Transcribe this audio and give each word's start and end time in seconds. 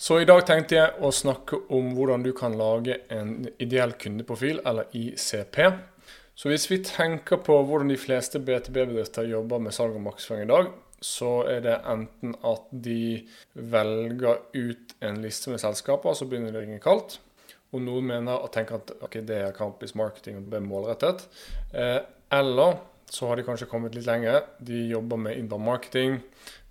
Så 0.00 0.16
i 0.16 0.24
dag 0.24 0.46
tenkte 0.48 0.78
jeg 0.78 0.92
å 1.04 1.10
snakke 1.12 1.58
om 1.76 1.90
hvordan 1.92 2.22
du 2.24 2.30
kan 2.32 2.54
lage 2.56 2.94
en 3.12 3.34
ideell 3.60 3.90
kundeprofil, 4.00 4.62
eller 4.64 4.86
ICP. 4.96 5.58
Så 6.32 6.48
hvis 6.48 6.64
vi 6.70 6.78
tenker 6.80 7.42
på 7.44 7.58
hvordan 7.68 7.92
de 7.92 7.98
fleste 8.00 8.40
BTB-bedrifter 8.40 9.28
jobber 9.28 9.60
med 9.60 9.76
salg 9.76 9.98
og 9.98 10.06
markedsføring 10.06 10.46
i 10.46 10.48
dag, 10.48 10.70
så 11.04 11.32
er 11.52 11.60
det 11.66 11.74
enten 11.92 12.32
at 12.48 12.70
de 12.86 13.26
velger 13.52 14.40
ut 14.56 14.94
en 15.04 15.20
liste 15.20 15.52
med 15.52 15.60
selskaper, 15.60 16.16
så 16.16 16.30
begynner 16.30 16.56
det 16.56 16.62
å 16.62 16.64
ringe 16.64 16.80
kaldt. 16.80 17.18
Og 17.76 17.84
noen 17.84 18.08
mener 18.08 18.40
og 18.40 18.48
tenker 18.56 18.80
at 18.80 18.94
okay, 19.04 19.20
det 19.20 19.36
er 19.50 19.54
campus 19.58 19.92
marketing 20.00 20.40
og 20.40 20.48
det 20.48 20.62
er 20.62 20.66
målrettet. 20.70 21.26
Eh, 21.76 22.00
eller 22.40 22.80
så 23.04 23.28
har 23.28 23.36
de 23.36 23.44
kanskje 23.44 23.68
kommet 23.68 24.00
litt 24.00 24.08
lenger. 24.08 24.48
De 24.64 24.80
jobber 24.94 25.20
med 25.28 25.36
inbound 25.36 25.68
marketing, 25.68 26.22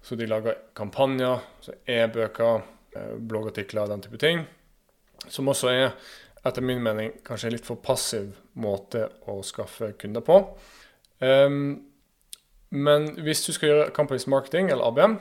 så 0.01 0.17
de 0.17 0.25
lager 0.33 0.57
kampanjer, 0.73 1.45
e-bøker 1.85 2.65
bloggartikler 3.19 3.85
og 3.85 3.93
den 3.93 4.03
type 4.05 4.19
ting. 4.21 4.45
Som 5.27 5.51
også 5.51 5.71
er, 5.71 5.91
etter 6.47 6.63
min 6.63 6.81
mening, 6.83 7.11
kanskje 7.27 7.49
en 7.49 7.55
litt 7.57 7.67
for 7.67 7.81
passiv 7.83 8.31
måte 8.59 9.05
å 9.27 9.39
skaffe 9.45 9.91
kunder 9.99 10.23
på. 10.25 10.39
Um, 11.19 11.89
men 12.69 13.09
hvis 13.25 13.43
du 13.45 13.51
skal 13.55 13.71
gjøre 13.71 13.91
Companies 13.95 14.27
Marketing, 14.29 14.69
eller 14.71 14.87
ABM, 14.87 15.17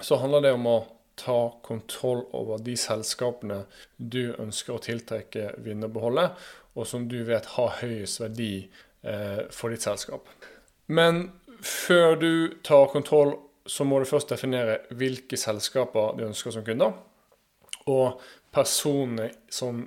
så 0.00 0.18
handler 0.20 0.44
det 0.44 0.52
om 0.56 0.68
å 0.68 0.78
ta 1.16 1.38
kontroll 1.64 2.26
over 2.36 2.60
de 2.60 2.74
selskapene 2.76 3.62
du 3.96 4.34
ønsker 4.36 4.76
å 4.76 4.82
tiltrekke, 4.84 5.54
vinne 5.64 5.88
og 5.88 5.96
beholde, 5.96 6.26
og 6.76 6.88
som 6.88 7.06
du 7.08 7.22
vet 7.28 7.48
har 7.54 7.78
høyest 7.80 8.20
verdi 8.20 8.52
eh, 9.06 9.46
for 9.52 9.72
ditt 9.72 9.84
selskap. 9.86 10.28
Men 10.92 11.30
før 11.64 12.18
du 12.20 12.32
tar 12.66 12.90
kontroll 12.92 13.34
så 13.66 13.84
må 13.84 13.98
du 14.00 14.08
først 14.08 14.30
definere 14.32 14.78
hvilke 14.96 15.38
selskaper 15.40 16.16
du 16.18 16.24
ønsker 16.28 16.54
som 16.54 16.64
kunder, 16.66 16.96
og 17.86 18.20
personene 18.54 19.30
som 19.52 19.84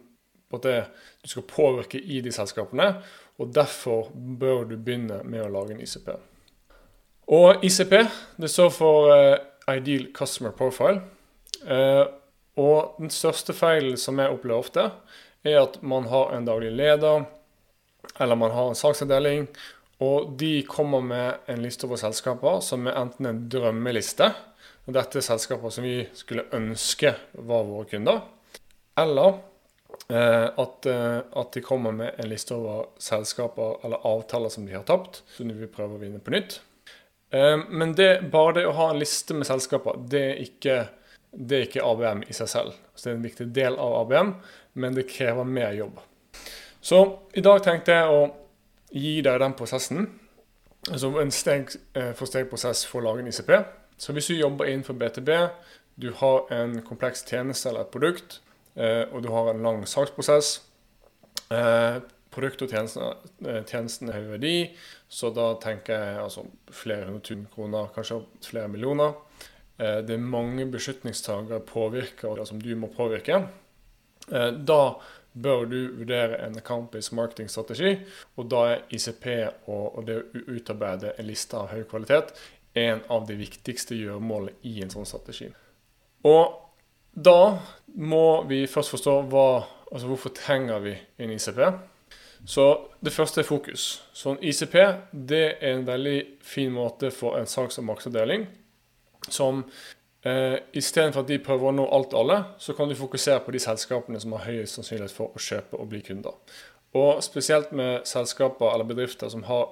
det, 0.63 0.85
du 1.21 1.29
skal 1.29 1.45
påvirke 1.45 1.99
i 1.99 2.21
de 2.25 2.31
selskapene. 2.33 2.93
Og 3.39 3.53
derfor 3.55 4.09
bør 4.13 4.65
du 4.67 4.75
begynne 4.77 5.21
med 5.23 5.45
å 5.45 5.51
lage 5.53 5.75
en 5.75 5.83
ICP. 5.83 6.09
Og 7.29 7.63
ICP 7.63 7.93
det 8.41 8.49
står 8.49 8.71
for 8.73 9.11
uh, 9.13 9.35
Ideal 9.69 10.09
Customer 10.15 10.51
Profile. 10.55 11.03
Uh, 11.63 12.09
og 12.59 12.97
den 12.99 13.11
største 13.13 13.53
feilen 13.55 13.99
som 13.99 14.19
jeg 14.19 14.33
opplever 14.33 14.59
ofte, 14.65 14.87
er 15.47 15.61
at 15.61 15.77
man 15.85 16.09
har 16.11 16.33
en 16.35 16.47
daglig 16.47 16.73
leder, 16.75 17.27
eller 18.19 18.35
man 18.35 18.51
har 18.51 18.71
en 18.71 18.79
saksavdeling, 18.79 19.45
og 19.99 20.31
de 20.39 20.61
kommer 20.63 21.01
med 21.03 21.49
en 21.51 21.61
liste 21.63 21.87
over 21.87 21.99
selskaper 21.99 22.61
som 22.63 22.87
er 22.87 22.95
enten 23.01 23.27
en 23.27 23.41
drømmeliste, 23.51 24.29
og 24.87 24.95
dette 24.95 25.19
er 25.19 25.25
selskaper 25.25 25.73
som 25.75 25.85
vi 25.85 25.97
skulle 26.15 26.47
ønske 26.55 27.11
var 27.33 27.67
våre 27.67 27.87
kunder, 27.91 28.21
eller 28.99 29.41
eh, 30.07 30.47
at, 30.47 30.87
eh, 30.87 31.19
at, 31.19 31.51
de 31.53 31.63
kommer 31.65 31.91
med 31.95 32.15
en 32.15 32.31
liste 32.31 32.55
over 32.55 32.87
selskaper 33.01 33.83
eller 33.83 34.07
avtaler 34.07 34.55
som 34.55 34.65
de 34.65 34.77
har 34.77 34.87
tapt, 34.87 35.21
som 35.35 35.51
de 35.51 35.57
vil 35.59 35.71
prøve 35.71 35.99
å 35.99 36.01
vinne 36.01 36.23
på 36.23 36.33
nytt. 36.33 36.61
Eh, 37.35 37.59
men 37.67 37.93
det, 37.99 38.31
bare 38.31 38.55
det 38.61 38.65
å 38.69 38.75
ha 38.79 38.89
en 38.93 39.03
liste 39.03 39.35
med 39.35 39.51
selskaper, 39.51 39.99
det 40.09 40.25
er 40.31 40.43
ikke, 40.47 40.81
det 41.35 41.59
er 41.59 41.67
ikke 41.67 41.85
ABM 41.85 42.23
i 42.25 42.39
seg 42.39 42.51
selv. 42.55 42.79
Så 42.95 43.09
det 43.09 43.13
er 43.13 43.19
en 43.19 43.27
viktig 43.27 43.51
del 43.55 43.75
av 43.75 43.99
ABM, 44.05 44.35
men 44.79 44.95
det 44.95 45.09
krever 45.11 45.43
mer 45.43 45.75
jobb. 45.75 45.99
Så 46.79 47.03
i 47.35 47.43
dag 47.43 47.59
tenkte 47.63 47.99
jeg 47.99 48.11
å 48.15 48.27
gi 48.91 49.19
deg 49.25 49.39
den 49.41 49.55
prosessen. 49.57 50.07
Altså 50.89 51.11
en 51.21 51.33
steg 51.35 51.73
eh, 51.97 52.13
for 52.15 52.99
å 52.99 53.05
lage 53.05 53.23
en 53.23 53.31
ICP. 53.31 53.51
Så 53.99 54.15
hvis 54.15 54.29
du 54.31 54.37
jobber 54.37 54.69
innenfor 54.69 54.95
BTB, 54.95 55.31
du 55.99 56.11
har 56.21 56.51
en 56.55 56.79
kompleks 56.87 57.25
tjeneste 57.27 57.69
eller 57.69 57.85
et 57.85 57.93
produkt, 57.93 58.39
eh, 58.75 59.03
og 59.11 59.23
du 59.25 59.29
har 59.33 59.51
en 59.51 59.63
lang 59.65 59.85
saksprosess 59.87 60.59
Produkt 62.29 62.61
og 62.61 62.69
tjenesten, 62.69 64.09
er 64.11 64.19
høy 64.19 64.27
verdi, 64.35 64.51
så 65.09 65.31
da 65.33 65.47
tenker 65.61 65.97
jeg 65.97 66.19
altså 66.21 66.43
flere 66.69 67.07
hundre 67.07 67.23
tusen 67.25 67.47
kroner, 67.49 67.87
kanskje 67.95 68.19
flere 68.45 68.69
millioner. 68.69 69.15
Det 69.79 70.13
er 70.13 70.21
mange 70.21 70.67
beslutningstagere, 70.69 71.63
påvirkere, 71.65 72.45
som 72.45 72.61
du 72.61 72.69
må 72.77 72.91
påvirke. 72.93 73.41
Da 74.29 74.79
bør 75.33 75.65
du 75.69 75.79
vurdere 75.97 76.39
en 76.45 76.57
account-based 76.59 77.15
marketingstrategi. 77.15 77.95
Og 78.37 78.49
da 78.51 78.63
er 78.73 78.85
ICP 78.95 79.27
og, 79.69 80.01
det 80.07 80.17
å 80.19 80.45
utarbeide 80.55 81.13
en 81.17 81.29
liste 81.29 81.57
av 81.57 81.71
høy 81.73 81.83
kvalitet 81.89 82.33
en 82.77 83.01
av 83.09 83.25
de 83.27 83.35
viktigste 83.39 83.97
gjøremålene 83.97 84.59
i 84.69 84.79
en 84.83 84.91
sånn 84.93 85.07
strategi. 85.09 85.49
Og 86.27 86.57
da 87.13 87.59
må 87.97 88.43
vi 88.49 88.63
først 88.69 88.93
forstå 88.93 89.15
hva, 89.31 89.47
altså 89.89 90.11
hvorfor 90.11 90.35
trenger 90.37 90.83
vi 90.83 90.93
en 91.19 91.33
ICP. 91.33 91.63
Så 92.47 92.65
det 93.03 93.11
første 93.11 93.41
er 93.41 93.47
fokus. 93.47 93.87
Så 94.13 94.35
en 94.35 94.43
ICP 94.43 94.75
det 95.11 95.45
er 95.59 95.73
en 95.73 95.87
veldig 95.87 96.19
fin 96.45 96.71
måte 96.71 97.11
for 97.11 97.39
en 97.39 97.49
salgs- 97.49 97.81
og 97.81 97.89
markedsavdeling 97.89 98.47
som 99.29 99.65
Eh, 100.27 100.57
Istedenfor 100.75 101.23
at 101.23 101.29
de 101.31 101.39
prøver 101.39 101.69
å 101.69 101.75
nå 101.75 101.85
alt 101.95 102.13
og 102.13 102.23
alle, 102.23 102.39
så 102.59 102.75
kan 102.75 102.89
du 102.89 102.97
fokusere 102.99 103.39
på 103.45 103.53
de 103.55 103.61
selskapene 103.63 104.19
som 104.19 104.35
har 104.35 104.47
høyest 104.49 104.79
sannsynlighet 104.79 105.15
for 105.15 105.35
å 105.35 105.43
kjøpe 105.43 105.79
og 105.79 105.91
bli 105.91 106.01
kunder. 106.03 106.35
Og 106.99 107.21
spesielt 107.23 107.71
med 107.71 108.07
selskaper 108.09 108.73
eller 108.73 108.87
bedrifter 108.89 109.31
som 109.31 109.45
har 109.47 109.69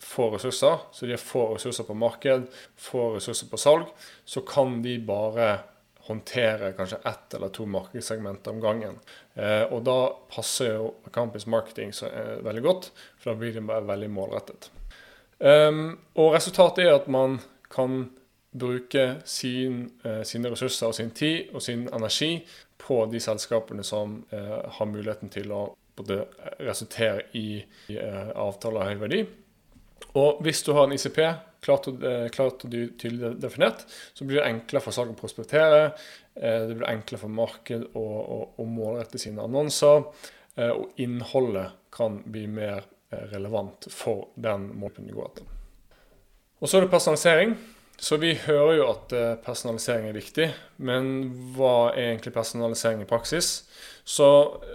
få 0.00 0.30
ressurser, 0.32 0.78
så 0.92 1.06
de 1.06 1.12
har 1.12 1.20
få 1.20 1.50
ressurser 1.54 1.84
på 1.84 1.96
marked, 1.98 2.46
få 2.80 3.10
ressurser 3.18 3.50
på 3.50 3.60
salg, 3.60 3.90
så 4.24 4.40
kan 4.48 4.78
de 4.82 4.96
bare 5.04 5.50
håndtere 6.08 6.72
kanskje 6.78 6.98
ett 7.06 7.34
eller 7.36 7.52
to 7.54 7.66
markedssegmenter 7.68 8.54
om 8.54 8.62
gangen. 8.62 8.96
Eh, 9.34 9.66
og 9.68 9.84
da 9.86 9.98
passer 10.32 10.72
jo 10.78 10.94
Campus 11.12 11.46
Marketing 11.46 11.92
så, 11.92 12.06
eh, 12.06 12.40
veldig 12.42 12.62
godt, 12.64 12.90
for 13.18 13.32
da 13.32 13.38
blir 13.38 13.52
det 13.54 13.66
bare 13.66 13.86
veldig 13.86 14.08
målrettet. 14.10 14.70
Um, 15.40 15.98
og 16.20 16.34
resultatet 16.34 16.84
er 16.84 16.94
at 16.94 17.06
man 17.08 17.38
kan 17.72 18.10
bruke 18.50 19.14
sin, 19.24 19.90
eh, 20.04 20.22
sine 20.22 20.50
ressurser 20.50 20.90
og 20.90 20.94
sin 20.94 21.10
tid 21.10 21.52
og 21.54 21.62
sin 21.62 21.86
energi 21.92 22.40
på 22.80 23.04
de 23.12 23.20
selskapene 23.22 23.84
som 23.86 24.24
eh, 24.32 24.56
har 24.78 24.90
muligheten 24.90 25.30
til 25.30 25.52
å 25.54 25.62
både 25.96 26.24
resultere 26.58 27.28
i, 27.38 27.60
i 27.92 27.98
eh, 27.98 28.32
avtaler 28.34 28.82
av 28.82 28.90
høy 28.90 29.04
verdi. 29.04 29.22
Og 30.18 30.42
hvis 30.42 30.64
du 30.66 30.72
har 30.74 30.88
en 30.88 30.96
ICP 30.96 31.20
klart 31.62 31.86
og, 31.90 32.02
klart 32.32 32.64
og 32.64 32.72
tydelig 32.72 33.34
definert, 33.38 33.84
så 34.16 34.24
blir 34.24 34.40
det 34.40 34.48
enklere 34.48 34.82
for 34.82 34.96
salg 34.96 35.12
å 35.12 35.18
prospektere. 35.18 35.90
Det 36.32 36.72
blir 36.72 36.88
enklere 36.88 37.20
for 37.20 37.30
marked 37.36 37.84
å, 37.92 38.02
å, 38.02 38.38
å 38.56 38.64
målrette 38.66 39.20
sine 39.20 39.44
annonser. 39.44 40.08
Og 40.56 40.96
innholdet 41.04 41.76
kan 41.92 42.16
bli 42.24 42.46
mer 42.48 42.88
relevant 43.28 43.90
for 43.92 44.30
den 44.40 44.70
måten 44.80 45.06
du 45.06 45.12
går 45.14 45.28
etter. 45.28 45.52
Og 46.64 46.64
så 46.64 46.80
er 46.80 46.88
det 46.88 46.94
personalisering. 46.96 47.54
Så 48.00 48.16
vi 48.16 48.32
hører 48.46 48.78
jo 48.78 48.86
at 48.88 49.12
eh, 49.12 49.34
personalisering 49.44 50.08
er 50.08 50.16
viktig, 50.16 50.46
men 50.88 51.10
hva 51.52 51.90
er 51.92 52.14
egentlig 52.14 52.32
personalisering 52.32 53.02
i 53.04 53.08
praksis? 53.08 53.50
Så 54.08 54.26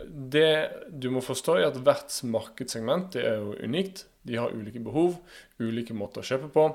det 0.06 0.52
du 0.94 1.10
må 1.12 1.24
forstå, 1.26 1.58
er 1.58 1.72
at 1.72 1.80
hvert 1.82 2.20
markedssegment 2.30 3.18
er 3.18 3.40
jo 3.42 3.56
unikt. 3.66 4.06
De 4.26 4.38
har 4.38 4.54
ulike 4.54 4.82
behov, 4.82 5.18
ulike 5.58 5.98
måter 5.98 6.22
å 6.22 6.28
kjøpe 6.30 6.52
på. 6.54 6.68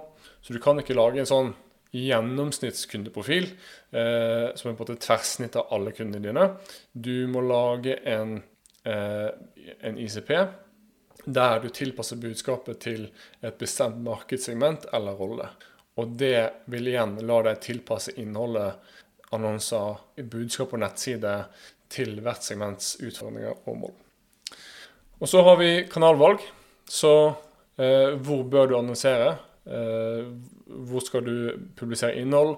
Så 0.42 0.54
du 0.54 0.58
kan 0.62 0.78
ikke 0.82 0.98
lage 0.98 1.22
en 1.22 1.30
sånn 1.30 1.52
gjennomsnittskundeprofil 1.94 3.46
eh, 3.46 4.50
som 4.58 4.70
er 4.70 4.76
på 4.78 4.86
et 4.86 5.02
tverrsnitt 5.02 5.58
av 5.58 5.70
alle 5.74 5.94
kundene 5.94 6.26
dine. 6.26 6.50
Du 6.92 7.26
må 7.30 7.42
lage 7.46 7.96
en, 8.10 8.40
eh, 8.86 9.30
en 9.86 9.98
ICP 9.98 10.34
der 11.30 11.58
du 11.62 11.68
tilpasser 11.74 12.18
budskapet 12.18 12.80
til 12.82 13.10
et 13.42 13.58
bestemt 13.60 13.98
markedssegment 14.02 14.86
eller 14.96 15.18
rolle. 15.18 15.50
Og 15.98 16.14
det 16.20 16.64
vil 16.70 16.92
igjen 16.92 17.16
la 17.26 17.40
deg 17.48 17.60
tilpasse 17.64 18.14
innholdet, 18.20 18.78
annonser, 19.34 19.98
budskap 20.30 20.74
og 20.74 20.82
nettside 20.82 21.34
til 21.90 22.20
hvert 22.22 22.46
segments 22.46 22.94
utfordringer 23.02 23.58
og 23.66 23.78
mål. 23.84 23.96
Og 25.20 25.28
så 25.28 25.42
har 25.44 25.58
vi 25.60 25.70
kanalvalg. 25.90 26.42
Så 26.90 27.12
eh, 27.78 28.16
hvor 28.22 28.44
bør 28.50 28.70
du 28.70 28.76
annonsere? 28.78 29.34
Eh, 29.66 30.30
hvor 30.66 31.04
skal 31.04 31.26
du 31.26 31.34
publisere 31.76 32.16
innhold? 32.18 32.56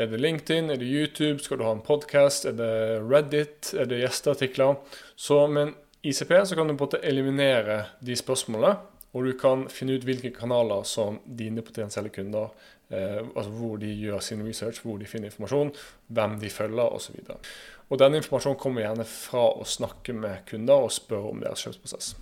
Er 0.00 0.08
det 0.10 0.20
LinkedIn? 0.20 0.70
Er 0.72 0.80
det 0.80 0.88
YouTube? 0.88 1.42
Skal 1.44 1.60
du 1.60 1.66
ha 1.68 1.74
en 1.76 1.84
podkast? 1.84 2.48
Er 2.48 2.56
det 2.56 2.72
Reddit? 3.04 3.72
Er 3.76 3.88
det 3.88 4.00
gjesteartikler? 4.02 4.80
Så 5.16 5.44
med 5.46 5.68
en 5.68 5.74
ICP 6.02 6.32
så 6.48 6.56
kan 6.56 6.68
du 6.68 6.74
måte 6.74 7.02
eliminere 7.04 7.84
de 8.00 8.16
spørsmålene 8.16 8.78
og 9.12 9.26
du 9.26 9.32
kan 9.38 9.64
finne 9.72 9.96
ut 9.98 10.04
hvilke 10.06 10.30
kanaler 10.34 10.84
som 10.86 11.18
dine 11.24 11.64
potensielle 11.66 12.12
kunder 12.14 12.50
eh, 12.90 13.18
altså 13.18 13.50
Hvor 13.50 13.76
de 13.82 13.90
gjør 13.90 14.20
sin 14.20 14.42
research, 14.46 14.82
hvor 14.82 14.98
de 14.98 15.06
finner 15.06 15.30
informasjon, 15.30 15.72
hvem 16.06 16.38
de 16.40 16.50
følger 16.50 16.94
osv. 16.94 17.16
Og, 17.28 17.48
og 17.90 17.98
denne 17.98 18.20
informasjonen 18.20 18.58
kommer 18.58 18.84
gjerne 18.84 19.06
fra 19.06 19.48
å 19.50 19.66
snakke 19.66 20.14
med 20.14 20.44
kunder 20.50 20.86
og 20.86 20.92
spørre 20.94 21.32
om 21.32 21.42
deres 21.42 21.66
kjøpsprosess. 21.66 22.12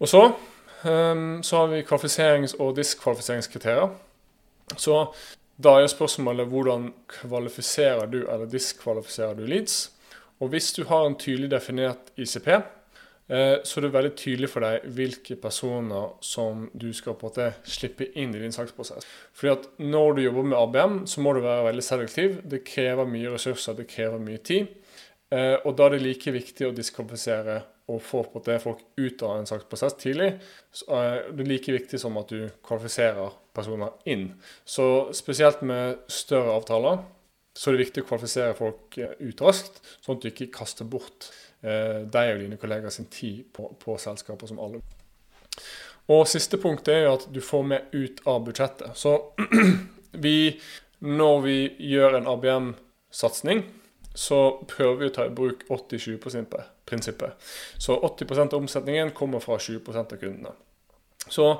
Og 0.00 0.08
så, 0.12 0.22
eh, 0.86 1.24
så 1.42 1.62
har 1.62 1.72
vi 1.74 1.82
kvalifiserings- 1.82 2.58
og 2.60 2.76
diskvalifiseringskriterier. 2.76 3.90
Så 4.76 5.08
Da 5.56 5.70
er 5.80 5.86
spørsmålet 5.88 6.50
hvordan 6.52 6.90
kvalifiserer 7.08 8.06
du 8.06 8.18
eller 8.28 8.44
diskvalifiserer 8.44 9.34
du 9.34 9.46
leads? 9.46 9.90
Og 10.40 10.50
hvis 10.52 10.72
du 10.72 10.84
har 10.84 11.06
en 11.06 11.16
tydelig 11.16 11.50
definert 11.50 12.10
ICP, 12.16 12.48
eh, 13.28 13.58
det 13.62 13.84
er 13.84 13.94
veldig 13.94 14.14
tydelig 14.18 14.50
for 14.52 14.66
deg 14.66 14.86
hvilke 14.96 15.36
personer 15.40 16.16
som 16.24 16.66
du 16.74 16.88
skal 16.96 17.16
på 17.18 17.26
en 17.26 17.32
måte 17.32 17.48
slippe 17.76 18.10
inn 18.14 18.34
i 18.34 18.42
din 18.42 18.54
saksprosess. 18.54 19.06
Fordi 19.36 19.52
at 19.52 19.68
når 19.82 20.16
du 20.16 20.22
jobber 20.26 20.50
med 20.50 20.58
ABM, 20.58 20.98
så 21.10 21.24
må 21.24 21.34
du 21.34 21.42
være 21.44 21.68
veldig 21.70 21.84
selektiv. 21.84 22.40
Det 22.44 22.64
krever 22.66 23.08
mye 23.10 23.32
ressurser, 23.34 23.78
det 23.78 23.88
krever 23.90 24.22
mye 24.22 24.42
tid. 24.42 24.68
Eh, 25.34 25.56
og 25.64 25.74
da 25.74 25.88
er 25.88 25.96
det 25.96 26.04
like 26.04 26.34
viktig 26.34 26.68
å 26.68 26.74
diskvalifisere 26.74 27.62
og 27.90 28.00
få 28.02 28.24
på 28.30 28.42
det 28.46 28.58
folk 28.62 28.80
ut 28.98 29.22
av 29.26 29.40
en 29.40 29.48
saksprosess 29.48 29.98
tidlig. 29.98 30.32
Så, 30.74 30.86
eh, 30.90 31.32
det 31.32 31.44
er 31.44 31.50
like 31.50 31.72
viktig 31.72 32.00
som 32.00 32.16
at 32.18 32.28
du 32.28 32.48
kvalifiserer 32.66 33.34
personer 33.54 33.92
inn. 34.06 34.34
Så 34.64 35.12
spesielt 35.14 35.62
med 35.62 35.98
større 36.08 36.54
avtaler 36.54 37.04
så 37.56 37.70
er 37.70 37.76
det 37.76 37.86
viktig 37.86 38.02
å 38.04 38.08
kvalifisere 38.10 38.56
folk 38.56 38.98
ut 38.98 39.40
raskt, 39.40 39.80
sånn 40.04 40.18
at 40.18 40.22
du 40.22 40.28
ikke 40.28 40.52
kaster 40.52 40.84
bort 40.84 41.30
deg 41.62 42.34
og 42.34 42.42
dine 42.42 42.58
kollegaer 42.60 42.92
sin 42.94 43.08
tid 43.10 43.44
på, 43.56 43.70
på 43.80 43.96
selskaper 43.98 44.50
som 44.50 44.60
alle. 44.62 44.82
Og 46.12 46.28
siste 46.30 46.58
punkt 46.62 46.88
er 46.88 47.04
jo 47.04 47.14
at 47.16 47.26
du 47.34 47.40
får 47.42 47.64
mer 47.66 47.88
ut 47.94 48.20
av 48.28 48.44
budsjettet. 48.46 48.94
Så 48.94 49.16
vi, 50.26 50.60
når 51.02 51.40
vi 51.46 51.56
gjør 51.90 52.20
en 52.20 52.30
ABM-satsing, 52.30 53.64
så 54.16 54.38
prøver 54.68 55.00
vi 55.00 55.08
å 55.10 55.14
ta 55.16 55.26
i 55.26 55.34
bruk 55.34 55.66
80-20-prinsippet. 55.68 57.50
Så 57.82 57.98
80% 57.98 58.54
av 58.54 58.62
omsetningen 58.62 59.12
kommer 59.16 59.42
fra 59.44 59.58
20% 59.60 60.14
av 60.14 60.22
kundene. 60.22 60.54
Så 61.28 61.50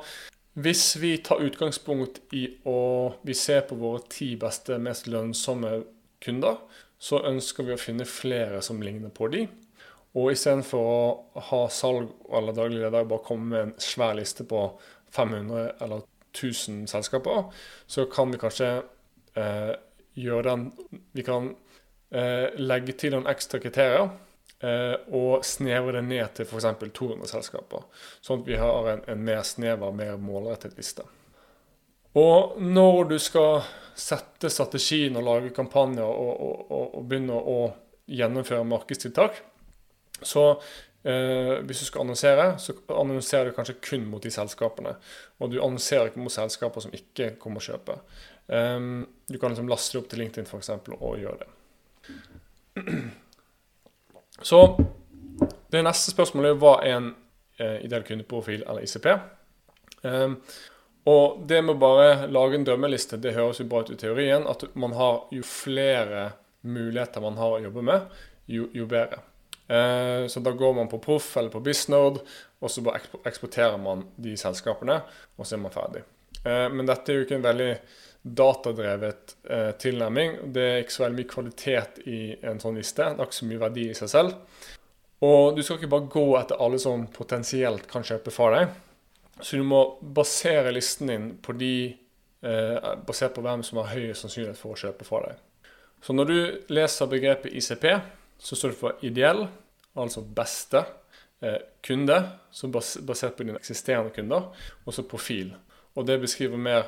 hvis 0.57 0.95
vi 0.97 1.19
tar 1.21 1.43
utgangspunkt 1.45 2.23
i 2.33 2.47
å 2.65 2.79
vi 3.27 3.35
ser 3.37 3.67
på 3.69 3.77
våre 3.77 4.07
ti 4.09 4.31
beste, 4.41 4.79
mest 4.81 5.11
lønnsomme 5.11 5.83
kunder, 6.25 6.63
så 6.97 7.21
ønsker 7.29 7.67
vi 7.67 7.75
å 7.75 7.81
finne 7.81 8.07
flere 8.09 8.63
som 8.65 8.81
ligner 8.81 9.13
på 9.13 9.29
de. 9.35 9.45
Og 10.17 10.33
istedenfor 10.33 10.87
å 10.89 11.47
ha 11.51 11.63
salg 11.73 12.09
eller 12.33 12.57
daglig 12.57 12.81
leder 12.81 13.09
bare 13.09 13.25
komme 13.25 13.51
med 13.51 13.63
en 13.63 13.75
svær 13.83 14.15
liste 14.17 14.47
på 14.49 14.63
500 15.13 15.75
eller 15.85 16.07
1000 16.37 16.87
selskaper, 16.89 17.51
så 17.87 18.07
kan 18.13 18.33
vi 18.33 18.41
kanskje 18.41 18.71
eh, 19.37 19.75
gjøre 20.17 20.51
den 20.51 20.65
Vi 21.13 21.25
kan 21.25 21.51
eh, 22.11 22.49
legge 22.57 22.97
til 22.97 23.13
noen 23.13 23.29
ekstra 23.29 23.61
kriterier 23.61 24.09
eh, 24.61 24.97
og 25.17 25.45
snevre 25.45 25.99
det 25.99 26.07
ned 26.09 26.35
til 26.37 26.49
f.eks. 26.49 26.69
200 26.97 27.33
selskaper. 27.33 27.85
Sånn 28.25 28.43
at 28.43 28.49
vi 28.49 28.61
har 28.61 28.93
en, 28.93 29.05
en 29.13 29.25
mer 29.25 29.43
snever, 29.45 29.93
mer 29.97 30.17
målrettet 30.21 30.77
liste. 30.81 31.05
Og 32.17 32.57
når 32.65 33.11
du 33.11 33.19
skal 33.21 33.67
sette 33.97 34.49
strategien 34.53 35.17
og 35.21 35.25
lage 35.27 35.53
kampanjer 35.57 36.09
og, 36.09 36.33
og, 36.41 36.65
og, 36.71 36.97
og 37.01 37.05
begynne 37.09 37.37
å 37.37 37.59
gjennomføre 38.09 38.65
markedstiltak, 38.69 39.43
så 40.23 40.45
eh, 41.05 41.57
hvis 41.67 41.83
du 41.83 41.89
skal 41.89 42.05
annonsere, 42.05 42.47
så 42.63 42.75
annonserer 42.89 43.51
du 43.51 43.57
kanskje 43.57 43.79
kun 43.83 44.07
mot 44.11 44.23
de 44.23 44.33
selskapene. 44.33 44.97
Og 45.41 45.53
du 45.53 45.59
annonserer 45.61 46.11
ikke 46.11 46.23
mot 46.25 46.33
selskaper 46.33 46.85
som 46.85 46.95
ikke 46.97 47.35
kommer 47.43 47.63
å 47.63 47.69
kjøpe. 47.69 47.99
Um, 48.47 49.07
du 49.27 49.39
kan 49.43 49.51
liksom 49.51 49.69
laste 49.69 49.97
det 49.97 50.03
opp 50.05 50.11
til 50.11 50.23
LinkedIn 50.23 50.47
for 50.47 50.63
eksempel, 50.63 50.95
og 51.01 51.19
gjøre 51.19 51.43
det. 51.43 52.17
Så 54.51 54.61
det 55.73 55.83
neste 55.83 56.13
spørsmålet 56.13 56.53
er 56.53 56.61
hva 56.61 56.75
er 56.85 56.95
en 56.95 57.11
eh, 57.59 57.79
ideell 57.87 58.07
kundeprofil 58.07 58.63
eller 58.63 58.87
ICP? 58.87 59.09
Um, 60.03 60.11
ehm, 60.11 60.41
og 61.07 61.43
det 61.47 61.61
med 61.63 61.77
å 61.77 61.81
bare 61.81 62.27
lage 62.31 62.59
en 62.59 62.67
drømmeliste, 62.67 63.19
det 63.23 63.37
høres 63.37 63.61
jo 63.63 63.69
bra 63.71 63.85
ut 63.85 63.93
i 63.95 63.99
teorien. 63.99 64.47
At 64.51 64.65
man 64.75 64.95
har 64.99 65.29
jo 65.35 65.47
flere 65.47 66.33
muligheter 66.67 67.23
man 67.23 67.39
har 67.39 67.55
å 67.55 67.61
jobbe 67.63 67.85
med, 67.87 68.09
jo, 68.51 68.67
jo 68.75 68.89
bedre. 68.91 69.21
Uh, 69.67 70.27
så 70.31 70.41
da 70.45 70.53
går 70.55 70.77
man 70.77 70.91
på 70.91 71.01
Proff 71.03 71.33
eller 71.37 71.51
på 71.51 71.63
Bisnode, 71.65 72.23
og 72.63 72.71
så 72.71 72.85
bare 72.87 73.03
eksporterer 73.27 73.79
man 73.83 74.05
de 74.23 74.37
selskapene, 74.39 75.01
og 75.37 75.47
så 75.47 75.57
er 75.57 75.65
man 75.65 75.75
ferdig. 75.75 76.05
Uh, 76.45 76.69
men 76.73 76.87
dette 76.87 77.11
er 77.11 77.21
jo 77.21 77.27
ikke 77.27 77.41
en 77.41 77.49
veldig 77.49 77.73
datadrevet 78.27 79.37
eh, 79.51 79.71
tilnærming. 79.79 80.33
Det 80.53 80.63
er 80.63 80.81
ikke 80.83 80.95
så 80.95 81.05
veldig 81.05 81.19
mye 81.21 81.31
kvalitet 81.31 82.01
i 82.11 82.21
en 82.47 82.59
sånn 82.59 82.79
liste. 82.79 83.05
Det 83.05 83.23
er 83.23 83.29
ikke 83.29 83.39
så 83.39 83.51
mye 83.51 83.63
verdi 83.63 83.85
i 83.91 83.95
seg 83.95 84.11
selv. 84.11 84.65
Og 85.27 85.55
du 85.57 85.63
skal 85.63 85.79
ikke 85.79 85.93
bare 85.93 86.11
gå 86.13 86.25
etter 86.41 86.61
alle 86.63 86.81
som 86.83 87.07
potensielt 87.15 87.87
kan 87.91 88.05
kjøpe 88.07 88.35
fra 88.35 88.51
deg. 88.57 88.75
Så 89.39 89.61
du 89.61 89.65
må 89.69 89.83
basere 90.01 90.75
listen 90.75 91.13
din 91.13 91.29
på 91.45 91.55
de 91.57 91.75
eh, 92.43 92.91
basert 93.07 93.37
på 93.37 93.45
hvem 93.47 93.63
som 93.67 93.83
har 93.83 93.93
høyest 93.95 94.27
sannsynlighet 94.27 94.59
for 94.59 94.75
å 94.75 94.81
kjøpe 94.81 95.07
fra 95.07 95.23
deg. 95.29 95.71
Så 96.03 96.17
når 96.17 96.31
du 96.31 96.39
leser 96.75 97.11
begrepet 97.11 97.55
ICP, 97.55 97.87
så 98.39 98.57
står 98.57 98.73
det 98.73 98.79
for 98.81 99.07
ideell, 99.07 99.47
altså 99.97 100.23
beste, 100.37 100.85
eh, 101.41 101.59
kunde, 101.87 102.19
så 102.51 102.69
basert 102.69 103.37
på 103.37 103.47
dine 103.47 103.59
eksisterende 103.61 104.13
kunder, 104.15 104.51
og 104.85 104.95
så 104.95 105.03
profil. 105.09 105.55
Og 105.97 106.07
det 106.07 106.21
beskriver 106.21 106.61
mer 106.61 106.83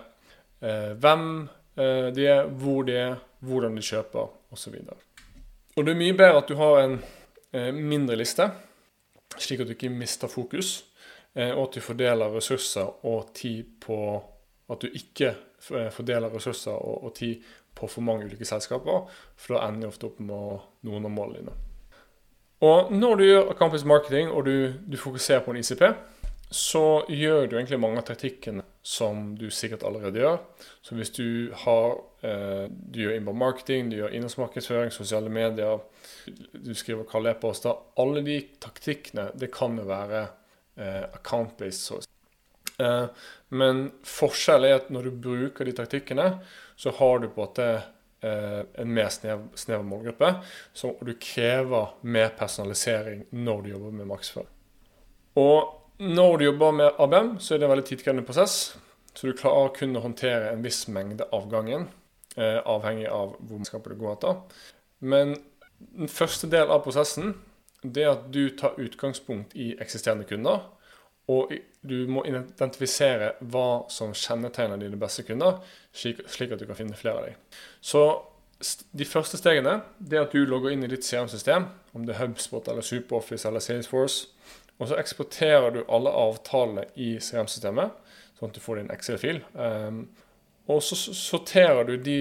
eh, 0.61 0.93
hvem 1.01 1.49
eh, 1.77 2.09
de 2.15 2.27
er, 2.27 2.47
hvor 2.47 2.83
de 2.83 2.97
er, 2.97 3.17
hvordan 3.41 3.77
de 3.77 3.85
kjøper 3.85 4.29
osv. 4.53 4.75
Og, 4.75 5.05
og 5.77 5.87
det 5.87 5.95
er 5.95 6.03
mye 6.03 6.17
bedre 6.17 6.43
at 6.43 6.49
du 6.49 6.57
har 6.59 6.83
en 6.85 6.99
mindre 7.73 8.17
liste, 8.19 8.45
slik 9.39 9.63
at 9.63 9.71
du 9.71 9.73
ikke 9.73 9.89
mister 9.89 10.29
fokus, 10.29 10.83
og 11.33 11.63
at 11.63 11.77
du 11.79 11.81
fordeler 11.81 12.35
ressurser 12.35 13.07
og 13.07 13.31
tid 13.37 13.65
på 13.81 13.97
at 14.69 14.83
du 14.85 14.89
ikke 14.93 15.33
eh, 15.33 15.89
fordeler 15.95 16.35
ressurser 16.35 16.77
og, 16.77 17.05
og 17.09 17.15
tid 17.17 17.43
på 17.79 17.87
for 17.87 18.05
mange 18.05 18.27
ulike 18.27 18.47
selskaper, 18.49 19.09
for 19.39 19.55
da 19.55 19.67
ender 19.69 19.87
du 19.87 19.93
ofte 19.93 20.09
opp 20.11 20.21
med 20.21 20.63
noen 20.89 21.09
av 21.09 21.15
målene 21.15 21.43
dine. 21.43 21.57
Og 22.67 22.91
når 22.91 23.19
du 23.21 23.25
gjør 23.25 23.53
Campus 23.59 23.85
Marketing 23.87 24.33
og 24.35 24.49
du, 24.49 24.73
du 24.83 24.97
fokuserer 24.99 25.45
på 25.45 25.55
en 25.55 25.61
ICP, 25.61 25.85
så 26.51 27.05
gjør 27.13 27.47
du 27.47 27.57
egentlig 27.59 27.79
mange 27.81 28.01
av 28.01 28.07
taktikkene 28.09 28.65
som 28.83 29.35
du 29.37 29.51
sikkert 29.53 29.85
allerede 29.85 30.23
gjør. 30.23 30.39
Så 30.83 30.97
hvis 30.97 31.13
du 31.13 31.53
har 31.65 31.99
eh, 32.25 32.65
Du 32.69 33.03
gjør 33.03 33.19
inbound 33.19 33.39
marketing, 33.39 33.91
du 33.91 33.99
gjør 33.99 34.15
innholdsmarkedsføring, 34.17 34.93
sosiale 34.93 35.29
medier, 35.29 35.83
du 36.53 36.73
skriver 36.75 37.05
kalde 37.09 37.35
e-poster 37.35 37.77
Alle 38.01 38.25
de 38.25 38.41
taktikkene, 38.61 39.29
det 39.37 39.53
kan 39.53 39.77
jo 39.77 39.85
være 39.91 40.23
eh, 40.81 41.05
account-based. 41.21 42.09
Eh, 42.79 43.07
men 43.49 43.85
forskjellen 44.07 44.69
er 44.69 44.81
at 44.81 44.91
når 44.95 45.09
du 45.09 45.23
bruker 45.29 45.67
de 45.67 45.75
taktikkene, 45.77 46.31
så 46.79 46.93
har 46.99 47.23
du 47.23 47.29
på 47.29 47.41
en 47.41 47.47
måte 47.47 47.69
eh, 48.23 48.61
en 48.83 48.93
mer 48.95 49.11
snev, 49.15 49.49
snever 49.59 49.87
målgruppe, 49.87 50.31
og 50.87 51.03
du 51.07 51.15
krever 51.23 51.97
mer 52.03 52.31
personalisering 52.39 53.27
når 53.35 53.65
du 53.65 53.73
jobber 53.75 53.99
med 54.01 54.11
markedsføring. 54.13 54.53
Og 55.39 55.75
når 55.99 56.39
du 56.39 56.45
jobber 56.45 56.77
med 56.79 57.03
ABM, 57.03 57.37
så 57.43 57.55
er 57.55 57.59
det 57.59 57.67
en 57.67 57.75
veldig 57.75 57.89
tidkrevende 57.89 58.27
prosess. 58.27 58.77
Så 59.15 59.27
du 59.27 59.35
klarer 59.35 59.73
kun 59.75 59.99
å 59.99 60.05
håndtere 60.05 60.53
en 60.53 60.63
viss 60.63 60.85
mengde 60.95 61.27
av 61.35 61.49
gangen, 61.51 61.89
eh, 62.37 62.61
avhengig 62.63 63.09
av 63.11 63.35
hvor 63.41 63.59
mannskapet 63.59 63.95
du 63.95 63.99
går 63.99 64.17
etter. 64.17 64.65
Men 65.01 65.35
den 65.79 66.11
første 66.11 66.51
del 66.51 66.71
av 66.71 66.85
prosessen 66.85 67.35
det 67.83 68.03
er 68.05 68.13
at 68.13 68.31
du 68.35 68.51
tar 68.59 68.79
utgangspunkt 68.79 69.55
i 69.55 69.73
eksisterende 69.79 70.27
kunder. 70.27 70.65
Og 71.29 71.53
du 71.89 71.99
må 72.09 72.25
identifisere 72.27 73.35
hva 73.53 73.85
som 73.93 74.15
kjennetegner 74.17 74.81
dine 74.81 74.99
beste 75.01 75.27
kunder, 75.29 75.61
slik, 75.93 76.23
at 76.25 76.59
du 76.61 76.67
kan 76.67 76.79
finne 76.79 76.97
flere 76.97 77.21
av 77.21 77.29
dem. 77.29 77.59
Så 77.81 78.03
de 78.97 79.07
første 79.07 79.39
stegene 79.39 79.77
det 79.99 80.19
er 80.19 80.25
at 80.27 80.35
du 80.35 80.43
logger 80.49 80.73
inn 80.75 80.83
i 80.87 80.91
ditt 80.91 81.07
CRM-system, 81.07 81.69
om 81.95 82.07
det 82.07 82.17
er 82.17 82.25
HubSpot 82.25 82.67
eller 82.69 82.87
SuperOffice 82.87 83.49
eller 83.49 83.63
Salesforce. 83.63 84.33
Og 84.79 84.91
så 84.91 84.99
eksporterer 84.99 85.75
du 85.75 85.83
alle 85.91 86.11
avtalene 86.15 86.87
i 86.97 87.17
CRM-systemet, 87.23 87.95
sånn 88.39 88.51
at 88.51 88.59
du 88.59 88.63
får 88.63 88.81
din 88.81 88.93
Excel-fil. 88.95 89.43
Um, 89.55 90.05
og 90.71 90.83
så 90.85 90.97
sorterer 90.97 91.87
du 91.89 91.97
de 92.03 92.21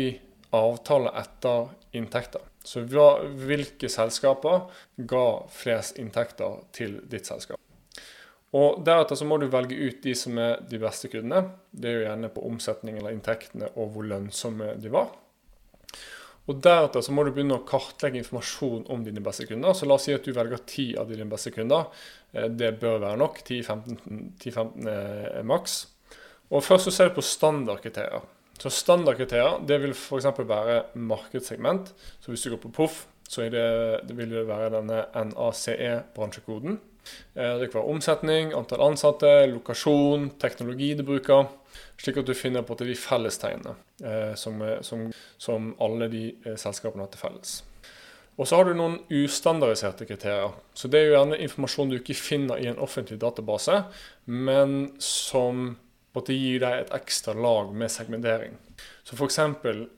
avtalene 0.55 1.13
etter 1.21 1.69
inntekter. 1.97 2.43
Så 2.67 2.83
hvilke 2.83 3.89
selskaper 3.91 4.67
ga 5.09 5.27
flest 5.53 6.01
inntekter 6.01 6.63
til 6.75 6.99
ditt 7.07 7.29
selskap. 7.29 7.61
Og 8.55 8.79
Deretter 8.87 9.19
så 9.19 9.25
må 9.27 9.37
du 9.41 9.49
velge 9.51 9.75
ut 9.75 10.03
de 10.03 10.13
som 10.15 10.37
er 10.39 10.61
de 10.69 10.79
beste 10.79 11.09
kundene. 11.11 11.57
Det 11.71 11.89
er 11.89 11.97
jo 11.97 12.05
gjerne 12.05 12.29
på 12.31 12.43
omsetning 12.47 12.99
eller 12.99 13.15
inntektene 13.15 13.73
og 13.75 13.91
hvor 13.95 14.07
lønnsomme 14.07 14.75
de 14.79 14.91
var. 14.93 15.11
Og 16.47 16.61
Deretter 16.63 17.03
så 17.03 17.11
må 17.11 17.25
du 17.27 17.33
begynne 17.35 17.57
å 17.59 17.65
kartlegge 17.67 18.21
informasjon 18.21 18.85
om 18.93 19.03
dine 19.03 19.23
beste 19.23 19.49
kunder. 19.49 19.75
Så 19.75 19.87
la 19.87 19.97
oss 19.97 20.07
si 20.07 20.15
at 20.15 20.23
du 20.23 20.31
velger 20.35 20.63
ti 20.69 20.87
av 20.99 21.11
dine 21.11 21.27
beste 21.27 21.51
kunder. 21.51 21.89
Eh, 22.31 22.47
det 22.47 22.77
bør 22.79 23.01
være 23.03 23.19
nok. 23.19 23.41
10-15 23.43 24.87
er 24.87 25.43
maks. 25.47 25.81
Og 26.47 26.63
Først 26.63 26.87
så 26.87 26.95
ser 26.95 27.11
du 27.11 27.17
på 27.17 27.27
standardkriterier. 27.27 28.23
Så 28.57 28.71
Standardkriterier 28.73 29.59
det 29.67 29.81
vil 29.83 29.93
f.eks. 29.93 30.31
være 30.39 30.79
markedssegment. 30.95 31.91
Så 32.23 32.31
Hvis 32.31 32.47
du 32.47 32.53
går 32.55 32.63
på 32.63 32.75
Poff, 32.79 33.05
så 33.27 33.43
det, 33.51 34.07
det 34.07 34.15
vil 34.15 34.31
det 34.31 34.47
være 34.47 34.71
denne 34.79 35.03
NACE-bransjekoden. 35.11 36.79
Det 37.37 37.67
kan 37.69 37.79
være 37.79 37.93
omsetning, 37.93 38.51
antall 38.57 38.81
ansatte, 38.87 39.29
lokasjon, 39.51 40.31
teknologi 40.41 40.93
du 40.97 41.03
bruker. 41.05 41.47
Slik 42.01 42.17
at 42.21 42.29
du 42.29 42.33
finner 42.37 42.65
på 42.65 42.77
de 42.79 42.95
fellestegnene 42.97 43.75
som, 44.37 44.61
som, 44.85 45.07
som 45.41 45.71
alle 45.81 46.09
de 46.13 46.23
selskapene 46.57 47.05
har 47.05 47.11
til 47.13 47.21
felles. 47.21 47.59
Og 48.37 48.45
så 48.45 48.59
har 48.59 48.67
du 48.69 48.77
noen 48.77 48.99
ustandardiserte 49.09 50.05
kriterier. 50.05 50.53
Så 50.77 50.87
Det 50.87 50.99
er 50.99 51.07
jo 51.07 51.15
gjerne 51.15 51.39
informasjon 51.41 51.89
du 51.89 51.97
ikke 51.97 52.17
finner 52.17 52.61
i 52.61 52.69
en 52.69 52.77
offentlig 52.77 53.17
database, 53.21 53.79
men 54.25 54.93
som 55.01 55.71
måtte 56.13 56.37
gi 56.37 56.57
deg 56.61 56.83
et 56.83 56.93
ekstra 56.97 57.33
lag 57.37 57.73
med 57.73 57.91
segmentering. 57.93 58.53
Så 59.07 59.15
f.eks. 59.15 59.39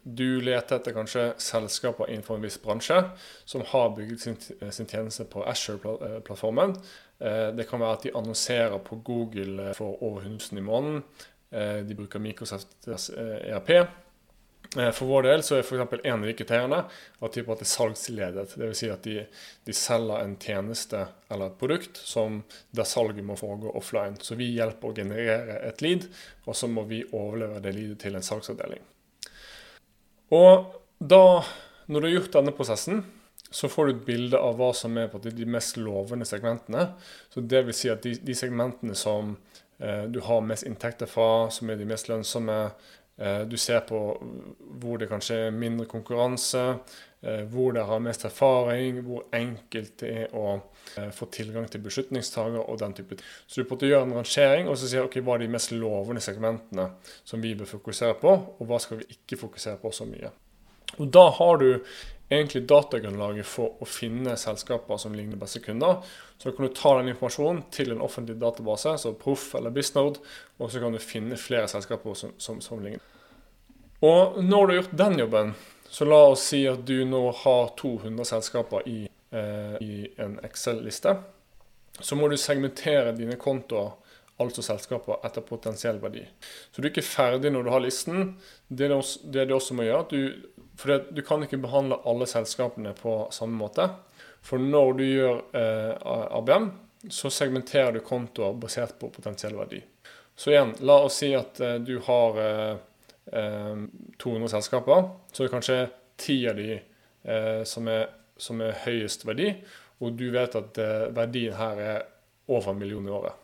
du 0.03 0.41
leter 0.45 0.77
etter 0.77 0.93
kanskje 0.93 1.23
selskaper 1.41 2.11
innenfor 2.11 2.37
en 2.37 2.43
viss 2.45 2.59
bransje 2.61 2.99
som 3.41 3.63
har 3.71 3.95
bygget 3.95 4.21
sin, 4.21 4.37
sin 4.69 4.89
tjeneste 4.89 5.25
på 5.25 5.41
Asher-plattformen. 5.49 6.75
Eh, 7.17 7.47
det 7.57 7.65
kan 7.71 7.81
være 7.81 7.97
at 7.97 8.05
de 8.05 8.13
annonserer 8.13 8.77
på 8.85 8.99
Google 9.07 9.71
for 9.73 9.97
over 10.03 10.21
100 10.27 10.51
000 10.51 10.61
i 10.61 10.67
måneden. 10.67 11.01
Eh, 11.49 11.79
de 11.89 11.97
bruker 11.97 12.21
Microsoft 12.21 12.85
ERP. 12.85 13.73
Eh, 14.77 14.91
for 14.91 15.09
vår 15.09 15.25
del 15.25 15.43
så 15.45 15.57
er 15.57 15.65
f.eks. 15.65 15.95
en 16.03 16.19
av 16.19 16.27
de 16.29 16.35
kriteriene 16.37 16.83
at 16.85 17.33
de 17.33 17.41
er 17.41 17.65
salgsledet. 17.71 18.53
Dvs. 18.53 18.77
Si 18.77 18.91
at 18.93 19.09
de, 19.09 19.23
de, 19.65 19.73
selger 19.73 20.21
en 20.21 20.37
tjeneste 20.37 21.01
eller 21.31 21.49
et 21.49 21.57
produkt 21.57 21.97
som, 21.97 22.43
der 22.77 22.85
salget 22.85 23.25
må 23.25 23.39
foregå 23.39 23.73
offline. 23.73 24.21
Så 24.21 24.37
vi 24.37 24.51
hjelper 24.53 24.91
å 24.91 25.01
generere 25.01 25.57
et 25.65 25.81
lead, 25.81 26.05
og 26.45 26.61
så 26.61 26.69
må 26.69 26.85
vi 26.93 27.01
overlevere 27.09 27.65
det 27.65 27.75
leadet 27.79 28.01
til 28.05 28.21
en 28.21 28.29
salgsavdeling. 28.29 28.85
Og 30.35 30.75
da, 30.99 31.23
når 31.87 32.01
du 32.01 32.07
har 32.07 32.15
gjort 32.17 32.35
denne 32.37 32.53
prosessen, 32.55 33.03
så 33.49 33.69
får 33.69 33.85
du 33.85 33.93
et 33.95 34.05
bilde 34.05 34.37
av 34.37 34.59
hva 34.59 34.69
som 34.77 34.97
er 35.01 35.09
de 35.25 35.47
mest 35.49 35.79
lovende 35.81 36.27
segmentene. 36.29 36.91
Så 37.33 37.41
det 37.41 37.63
vil 37.65 37.77
si 37.77 37.89
at 37.89 38.03
de, 38.05 38.13
de 38.21 38.35
segmentene 38.37 38.97
som 38.97 39.35
eh, 39.81 40.05
du 40.05 40.21
har 40.25 40.45
mest 40.45 40.67
inntekter 40.69 41.09
fra, 41.09 41.49
som 41.53 41.71
er 41.71 41.79
de 41.79 41.87
mest 41.89 42.11
lønnsomme, 42.11 42.59
du 43.49 43.57
ser 43.59 43.81
på 43.87 43.99
hvor 44.79 44.99
det 44.99 45.09
kanskje 45.11 45.35
er 45.47 45.55
mindre 45.55 45.85
konkurranse, 45.91 46.61
eh, 47.21 47.41
hvor 47.51 47.73
det 47.75 47.83
har 47.89 48.03
mest 48.03 48.23
erfaring, 48.29 49.01
hvor 49.03 49.25
enkelt 49.35 49.97
det 49.99 50.11
er 50.21 50.35
å 50.37 50.53
eh, 50.95 51.09
få 51.15 51.27
tilgang 51.33 51.67
til 51.67 51.83
beslutningstaker 51.83 52.61
og 52.61 52.79
den 52.79 52.95
type 52.95 53.17
ting. 53.17 53.31
Så 53.47 53.63
du 53.63 53.67
gjøre 53.89 54.07
en 54.07 54.15
rangering 54.21 54.69
og 54.71 54.79
så 54.79 54.87
si 54.87 55.01
ok, 55.01 55.19
hva 55.19 55.35
er 55.35 55.43
de 55.43 55.51
mest 55.55 55.75
lovende 55.75 56.23
segmentene 56.23 56.91
som 57.27 57.43
vi 57.43 57.55
bør 57.59 57.73
fokusere 57.73 58.15
på, 58.21 58.35
og 58.59 58.69
hva 58.69 58.79
skal 58.79 59.01
vi 59.01 59.09
ikke 59.17 59.41
fokusere 59.43 59.81
på 59.83 59.91
så 59.95 60.07
mye. 60.07 60.31
Og 60.97 61.11
Da 61.13 61.27
har 61.35 61.59
du 61.61 61.69
egentlig 62.29 62.67
datagrunnlaget 62.69 63.47
for 63.49 63.79
å 63.81 63.87
finne 63.89 64.35
selskaper 64.37 64.99
som 65.01 65.15
ligner 65.17 65.39
beste 65.39 65.61
kunder. 65.63 66.03
Så 66.37 66.53
kan 66.53 66.67
du 66.67 66.73
ta 66.77 66.93
den 66.99 67.11
informasjonen 67.13 67.63
til 67.73 67.93
en 67.93 68.03
offentlig 68.05 68.37
database, 68.41 68.95
så 69.01 69.13
Proff 69.17 69.55
eller 69.57 69.73
Bisnode, 69.73 70.21
og 70.59 70.71
så 70.71 70.81
kan 70.83 70.93
du 70.93 71.01
finne 71.01 71.39
flere 71.41 71.67
selskaper 71.71 72.17
som, 72.17 72.35
som, 72.37 72.61
som, 72.61 72.83
ligner. 72.83 73.01
Og 74.05 74.37
når 74.43 74.67
du 74.67 74.73
har 74.73 74.81
gjort 74.81 74.97
den 75.01 75.19
jobben, 75.23 75.55
så 75.89 76.05
la 76.05 76.21
oss 76.29 76.45
si 76.51 76.61
at 76.69 76.85
du 76.85 77.01
nå 77.09 77.23
har 77.41 77.73
200 77.81 78.29
selskaper 78.29 78.85
i, 78.87 78.99
eh, 79.33 79.75
i 79.81 79.95
en 80.21 80.37
Excel-liste. 80.45 81.17
Så 81.99 82.15
må 82.15 82.29
du 82.29 82.37
segmentere 82.37 83.11
dine 83.17 83.35
kontoer 83.41 83.97
altså 84.39 84.63
selskaper, 84.63 85.19
etter 85.27 85.43
potensiell 85.43 85.97
verdi. 85.99 86.21
Så 86.71 86.79
du 86.79 86.87
er 86.87 86.93
ikke 86.93 87.03
ferdig 87.03 87.51
når 87.51 87.65
du 87.65 87.71
har 87.73 87.83
listen. 87.83 88.37
Det 88.69 88.85
er 88.85 88.93
det, 88.93 88.99
også 89.01 89.31
det 89.33 89.49
også 89.51 89.75
må 89.75 89.87
gjøre, 89.87 90.05
at 90.05 90.13
du 90.13 90.58
for 90.79 91.01
du 91.11 91.21
kan 91.27 91.43
ikke 91.43 91.59
behandle 91.59 91.99
alle 92.07 92.27
selskapene 92.29 92.93
på 92.95 93.15
samme 93.35 93.57
måte. 93.59 93.89
For 94.45 94.61
når 94.63 94.93
du 94.95 95.03
gjør 95.03 95.41
eh, 95.59 96.11
ABM, 96.39 96.69
så 97.11 97.31
segmenterer 97.31 97.95
du 97.95 97.99
kontoer 98.03 98.55
basert 98.59 98.95
på 98.99 99.11
potensiell 99.11 99.55
verdi. 99.59 99.81
Så 100.39 100.53
igjen, 100.53 100.73
la 100.87 101.01
oss 101.03 101.19
si 101.19 101.33
at 101.35 101.59
eh, 101.59 101.75
du 101.83 101.97
har 102.05 102.39
eh, 102.43 102.77
200 104.23 104.45
eh, 104.45 104.47
selskaper. 104.53 105.09
Så 105.31 105.43
er 105.43 105.49
det 105.49 105.55
kanskje 105.55 105.79
ti 106.19 106.39
av 106.47 106.59
de 106.59 106.79
som 107.67 107.87
er, 107.91 108.05
som, 108.39 108.61
er, 108.63 108.77
høyest 108.85 109.25
verdi, 109.27 109.49
og 109.99 110.13
du 110.17 110.29
vet 110.31 110.53
at 110.55 110.77
verdien 111.13 111.53
her 111.53 111.81
er 111.83 111.97
over 112.47 112.71
en 112.71 112.79
million 112.79 113.05
i 113.05 113.11
året. 113.11 113.35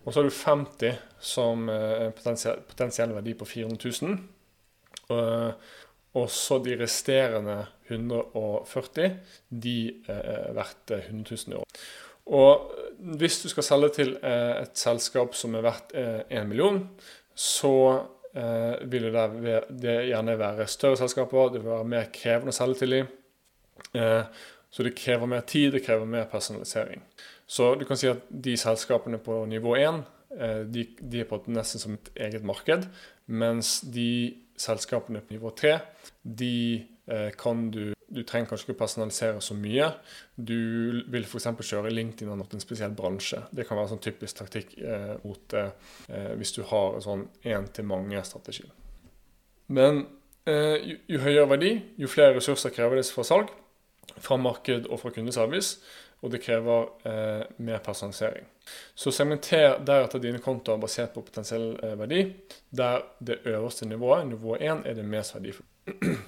Og 0.00 0.08
så 0.08 0.22
har 0.22 0.26
du 0.26 0.32
50 0.34 0.96
som 1.20 1.68
potensiell, 2.16 2.62
potensiell 2.66 3.12
verdi 3.12 3.36
på 3.36 3.46
400 3.46 3.92
000. 4.00 4.16
Og 6.18 6.30
så 6.34 6.58
de 6.58 6.74
resterende 6.80 7.60
140, 7.90 9.10
de 9.50 9.76
er 10.10 10.54
verdt 10.56 10.94
100 10.96 11.36
000 11.46 11.54
i 11.54 11.58
år. 11.60 11.82
Og 12.30 12.70
hvis 13.18 13.40
du 13.42 13.48
skal 13.50 13.66
selge 13.66 13.90
til 13.96 14.12
eh, 14.22 14.62
et 14.62 14.78
selskap 14.78 15.34
som 15.38 15.54
er 15.58 15.66
verdt 15.66 15.94
1 15.96 16.22
eh, 16.28 16.46
million, 16.46 16.82
så 17.34 17.74
eh, 18.34 18.82
vil 18.90 19.08
det, 19.10 19.96
gjerne 20.10 20.38
være 20.38 20.68
større 20.70 21.00
selskaper, 21.00 21.54
det 21.54 21.62
vil 21.62 21.72
være 21.72 21.90
mer 21.94 22.10
krevende 22.14 22.54
å 22.54 22.58
selge 22.58 22.82
til 22.82 22.96
dem. 22.98 23.10
Så 24.70 24.84
det 24.86 24.94
krever 24.94 25.26
mer 25.26 25.42
tid, 25.48 25.72
det 25.74 25.82
krever 25.82 26.06
mer 26.06 26.28
personalisering. 26.30 27.00
Så 27.50 27.72
du 27.74 27.82
kan 27.88 27.98
si 27.98 28.06
at 28.06 28.20
de 28.30 28.52
selskapene 28.60 29.18
på 29.18 29.40
nivå 29.50 29.72
1 29.80 30.02
de, 30.70 30.84
de 31.00 31.22
er 31.24 31.26
på 31.26 31.40
nesten 31.50 31.82
som 31.82 31.96
et 31.96 32.10
eget 32.28 32.44
marked, 32.46 32.84
mens 33.26 33.80
de 33.82 34.36
selskapene 34.60 35.22
på 35.24 35.36
nivå 35.36 35.52
3, 35.56 35.74
de 36.22 36.54
eh, 37.10 37.30
kan 37.38 37.70
du 37.70 37.94
Du 38.10 38.24
trenger 38.26 38.48
kanskje 38.50 38.66
ikke 38.66 38.80
personalisere 38.80 39.38
så 39.40 39.54
mye. 39.54 39.84
Du 40.34 40.56
vil 41.14 41.22
f.eks. 41.22 41.44
kjøre 41.62 41.92
LinkedIn 41.94 42.26
og 42.32 42.40
en 42.42 42.62
spesiell 42.62 42.90
bransje. 42.90 43.38
Det 43.54 43.68
kan 43.68 43.78
være 43.78 43.92
sånn 43.92 44.02
typisk 44.02 44.40
taktikk 44.40 44.72
eh, 44.82 45.12
mot 45.22 45.38
det 45.52 45.68
eh 46.08 46.32
hvis 46.40 46.50
du 46.56 46.64
har 46.66 46.96
en 46.96 47.04
sånn 47.04 47.22
én-til-mange-strategi. 47.46 48.66
Men 49.68 50.08
eh, 50.42 50.82
jo, 50.82 50.96
jo, 51.06 51.20
høyere 51.22 51.46
verdi, 51.52 51.72
jo 52.02 52.10
flere 52.10 52.34
ressurser 52.34 52.74
krever 52.74 52.98
det 52.98 53.06
fra 53.14 53.22
salg, 53.22 53.54
fra 54.18 54.36
marked 54.36 54.90
og 54.90 54.98
fra 55.04 55.14
kundeservice 55.14 55.78
og 56.20 56.32
det 56.32 56.42
krever 56.44 56.88
eh, 57.08 57.44
mer 57.64 57.80
personalisering. 57.84 58.44
Så 58.94 59.12
segmenter 59.14 59.78
deretter 59.86 60.20
dine 60.22 60.40
kontoer 60.42 60.80
basert 60.80 61.14
på 61.14 61.24
potensiell 61.24 61.72
eh, 61.82 61.96
verdi, 61.98 62.24
der 62.70 63.06
det 63.18 63.40
øverste 63.48 63.88
nivået, 63.88 64.28
nivå 64.28 64.56
1, 64.60 64.84
er 64.86 64.98
det 64.98 65.06
mest 65.06 65.34
verdifulle. 65.34 66.18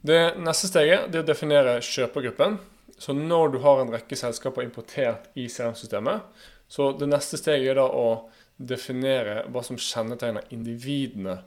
Det 0.00 0.20
neste 0.40 0.70
steget 0.70 1.12
er 1.12 1.20
å 1.20 1.28
definere 1.28 1.74
kjøpergruppen. 1.84 2.54
Så 3.00 3.12
når 3.16 3.50
du 3.52 3.58
har 3.64 3.82
en 3.82 3.90
rekke 3.92 4.16
selskaper 4.16 4.64
importert 4.64 5.26
i 5.36 5.44
CRM-systemet, 5.48 6.24
så 6.70 6.92
det 6.96 7.08
neste 7.10 7.36
steget 7.40 7.72
er 7.72 7.80
da 7.80 7.84
å 7.88 8.30
definere 8.56 9.42
hva 9.52 9.62
som 9.64 9.80
kjennetegner 9.80 10.48
individene 10.54 11.40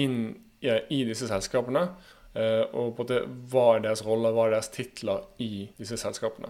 inn 0.00 0.34
i 0.64 1.00
disse 1.04 1.28
selskapene, 1.28 1.86
og 2.34 2.96
på 2.96 3.04
det, 3.06 3.20
hva 3.52 3.76
er 3.76 3.84
deres 3.84 4.00
rolle, 4.02 4.32
hva 4.34 4.48
er 4.48 4.56
deres 4.56 4.72
titler 4.74 5.20
i 5.38 5.68
disse 5.78 5.94
selskapene. 6.00 6.48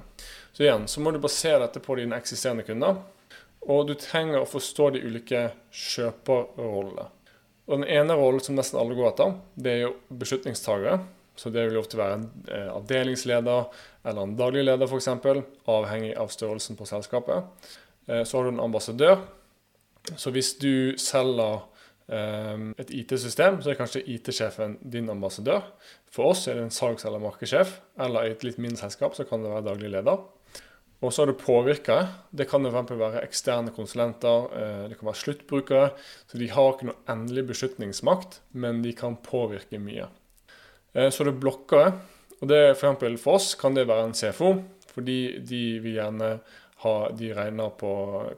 Så 0.57 0.65
igjen 0.65 0.87
så 0.89 1.03
må 1.05 1.13
du 1.13 1.19
basere 1.21 1.61
dette 1.67 1.83
på 1.85 1.99
dine 1.99 2.17
eksisterende 2.17 2.65
kunder. 2.65 3.03
Og 3.65 3.87
du 3.89 3.95
trenger 3.97 4.43
å 4.43 4.49
forstå 4.49 4.91
de 4.95 5.03
ulike 5.05 5.43
kjøperrollene. 5.73 7.07
Og 7.65 7.81
Den 7.81 7.87
ene 7.89 8.17
rollen 8.19 8.43
som 8.45 8.57
nesten 8.59 8.79
alle 8.81 8.97
går 8.97 9.11
etter, 9.13 9.37
det 9.57 9.73
er 9.73 9.81
jo 9.87 9.95
beslutningstagere. 10.13 10.99
Så 11.37 11.51
det 11.51 11.65
vil 11.67 11.81
ofte 11.81 11.99
være 11.99 12.19
en 12.19 12.27
eh, 12.47 12.69
avdelingsleder 12.71 13.65
eller 14.05 14.21
en 14.23 14.35
daglig 14.39 14.67
leder 14.69 14.87
f.eks., 14.87 15.09
avhengig 15.67 16.13
av 16.21 16.29
størrelsen 16.31 16.79
på 16.79 16.87
selskapet. 16.87 17.49
Eh, 18.07 18.23
så 18.23 18.37
har 18.37 18.45
du 18.45 18.53
en 18.53 18.67
ambassadør. 18.69 19.25
Så 20.21 20.31
hvis 20.31 20.53
du 20.61 20.95
selger 21.01 21.65
et 22.05 22.91
IT-system, 22.93 23.63
så 23.65 23.71
er 23.73 23.79
kanskje 23.79 24.03
IT-sjefen 24.13 24.75
din 24.93 25.09
ambassadør. 25.09 25.63
For 26.13 26.35
oss 26.35 26.43
er 26.49 26.59
det 26.59 26.67
en 26.67 26.75
salgs- 26.75 27.07
eller 27.09 27.23
markedssjef, 27.23 27.79
eller 27.97 28.27
i 28.27 28.35
et 28.35 28.45
litt 28.45 28.59
mindre 28.61 28.83
selskap 28.83 29.17
så 29.17 29.25
kan 29.25 29.41
det 29.41 29.55
være 29.55 29.65
daglig 29.71 29.93
leder. 29.95 30.21
Og 31.05 31.13
så 31.13 31.25
er 31.25 31.33
det 31.33 31.41
påvirkere. 31.43 32.09
Det 32.33 32.47
kan 32.49 32.65
f.eks. 32.65 32.93
være 32.97 33.23
eksterne 33.27 33.73
konsulenter, 33.77 34.49
eh, 34.57 34.83
det 34.89 34.99
kan 34.99 35.11
være 35.11 35.21
sluttbrukere. 35.21 35.87
Så 36.31 36.41
de 36.41 36.49
har 36.49 36.71
ikke 36.73 36.89
noe 36.89 37.01
endelig 37.13 37.47
beslutningsmakt, 37.51 38.41
men 38.53 38.81
de 38.85 38.95
kan 38.97 39.19
påvirke 39.21 39.81
mye. 39.83 40.09
Eh, 40.95 41.11
så 41.11 41.25
er 41.25 41.31
det 41.31 41.41
blokkere. 41.43 41.93
Og 42.41 42.49
det 42.49 42.77
for, 42.81 42.97
for 43.21 43.39
oss 43.39 43.55
kan 43.61 43.77
det 43.77 43.89
være 43.89 44.09
en 44.09 44.17
CFO, 44.17 44.55
fordi 44.95 45.39
de 45.45 45.65
vil 45.85 45.99
gjerne 46.01 46.39
ha 46.85 47.09
De 47.17 47.31
regner 47.33 47.71
på 47.81 47.91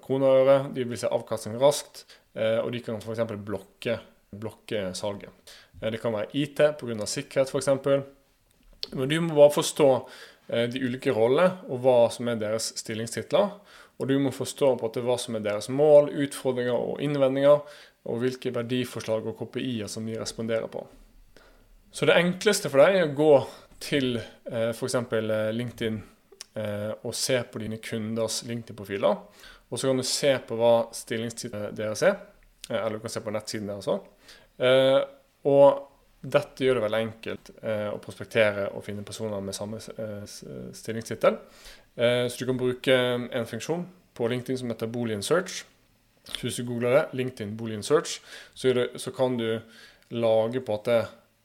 kroner 0.05 0.27
og 0.29 0.47
øre, 0.47 0.59
de 0.71 0.85
vil 0.87 0.99
se 1.01 1.09
avkastning 1.11 1.57
raskt. 1.59 2.05
Eh, 2.37 2.59
og 2.61 2.73
de 2.73 2.83
kan 2.85 3.01
f.eks. 3.01 3.25
blokke, 3.47 3.99
blokke 4.37 4.91
salget. 4.95 5.33
Eh, 5.81 5.91
det 5.93 6.01
kan 6.03 6.15
være 6.15 6.33
IT 6.37 6.63
pga. 6.81 7.09
sikkerhet 7.09 7.53
f.eks. 7.53 7.71
Men 8.93 9.09
du 9.09 9.21
må 9.25 9.35
bare 9.39 9.55
forstå 9.57 9.89
eh, 10.49 10.67
de 10.71 10.83
ulike 10.85 11.15
rollene 11.17 11.65
og 11.71 11.81
hva 11.85 11.99
som 12.13 12.29
er 12.29 12.41
deres 12.41 12.75
stillingstitler. 12.83 13.57
Og 13.97 14.11
du 14.11 14.19
må 14.21 14.35
forstå 14.35 14.75
på 14.77 14.91
at 14.91 15.01
hva 15.01 15.17
som 15.21 15.39
er 15.39 15.47
deres 15.47 15.71
mål, 15.73 16.11
utfordringer 16.27 16.77
og 16.77 17.01
innvendinger, 17.01 17.63
og 18.07 18.21
hvilke 18.23 18.53
verdiforslag 18.55 19.25
og 19.27 19.39
KPI-er 19.41 19.89
som 19.91 20.05
de 20.07 20.19
responderer 20.21 20.69
på. 20.71 20.85
Så 21.91 22.07
det 22.07 22.19
enkleste 22.21 22.69
for 22.71 22.85
deg 22.85 22.99
er 22.99 23.09
å 23.09 23.17
gå 23.17 23.33
til 23.83 24.21
f.eks. 24.47 24.99
LinkedIn 25.57 25.97
og 27.03 27.17
se 27.17 27.41
på 27.51 27.61
dine 27.65 27.81
kunders 27.83 28.43
LinkedIn-profiler. 28.47 29.17
Og 29.71 29.81
så 29.81 29.91
kan 29.91 29.99
du 29.99 30.07
se 30.07 30.33
på 30.47 30.59
hva 30.59 30.75
stillingstiden 30.95 31.75
deres 31.77 32.05
er, 32.07 32.17
eh, 32.71 32.79
eller 32.79 32.99
du 32.99 33.05
kan 33.05 33.13
se 33.13 33.23
på 33.25 33.35
nettsiden 33.35 33.71
deres 33.71 33.89
òg. 33.91 34.07
Eh, 34.63 35.01
og 35.51 35.83
dette 36.27 36.65
gjør 36.65 36.79
det 36.79 36.85
veldig 36.87 37.03
enkelt 37.05 37.51
eh, 37.63 37.89
å 37.93 38.01
prospektere 38.03 38.69
og 38.73 38.85
finne 38.87 39.07
personer 39.07 39.43
med 39.45 39.55
samme 39.55 39.79
stillingstittel. 40.75 41.39
Så 41.97 42.37
du 42.37 42.45
kan 42.45 42.59
bruke 42.61 42.93
en 42.93 43.47
funksjon 43.49 43.87
på 44.13 44.27
LinkedIn 44.29 44.59
som 44.61 44.69
heter 44.69 44.91
Boolean 44.93 45.23
Search. 45.25 45.63
Så 46.27 46.43
hvis 46.43 46.59
du 46.61 46.67
googler 46.69 46.93
det, 46.93 47.05
LinkedIn 47.17 47.55
Boolean 47.57 47.85
Search, 47.87 48.19
så, 48.53 49.13
kan 49.17 49.39
du 49.39 49.61
lage 50.11 50.61
på 50.61 50.77
at 50.77 50.91
det, 50.91 50.99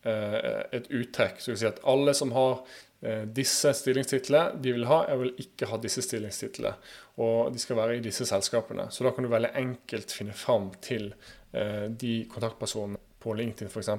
et 0.09 0.87
uttrekk. 0.89 1.41
Så 1.41 1.51
vil 1.51 1.59
si 1.61 1.69
at 1.69 1.81
alle 1.87 2.13
som 2.17 2.33
har 2.35 2.63
eh, 3.01 3.27
disse 3.29 3.73
stillingstitlene 3.77 4.61
de 4.63 4.73
vil 4.77 4.87
ha, 4.89 5.03
jeg 5.09 5.21
vil 5.21 5.45
ikke 5.45 5.69
ha 5.71 5.79
disse 5.83 6.03
stillingstitlene. 6.05 6.73
Og 7.21 7.53
de 7.53 7.61
skal 7.61 7.79
være 7.79 7.99
i 7.99 8.03
disse 8.05 8.25
selskapene. 8.29 8.89
Så 8.89 9.05
da 9.05 9.13
kan 9.13 9.27
du 9.27 9.31
veldig 9.31 9.53
enkelt 9.61 10.13
finne 10.15 10.35
fram 10.37 10.71
til 10.83 11.11
eh, 11.53 11.87
de 11.89 12.21
kontaktpersonene 12.31 13.01
på 13.21 13.35
LinkedIn 13.37 13.69
f.eks., 13.69 13.91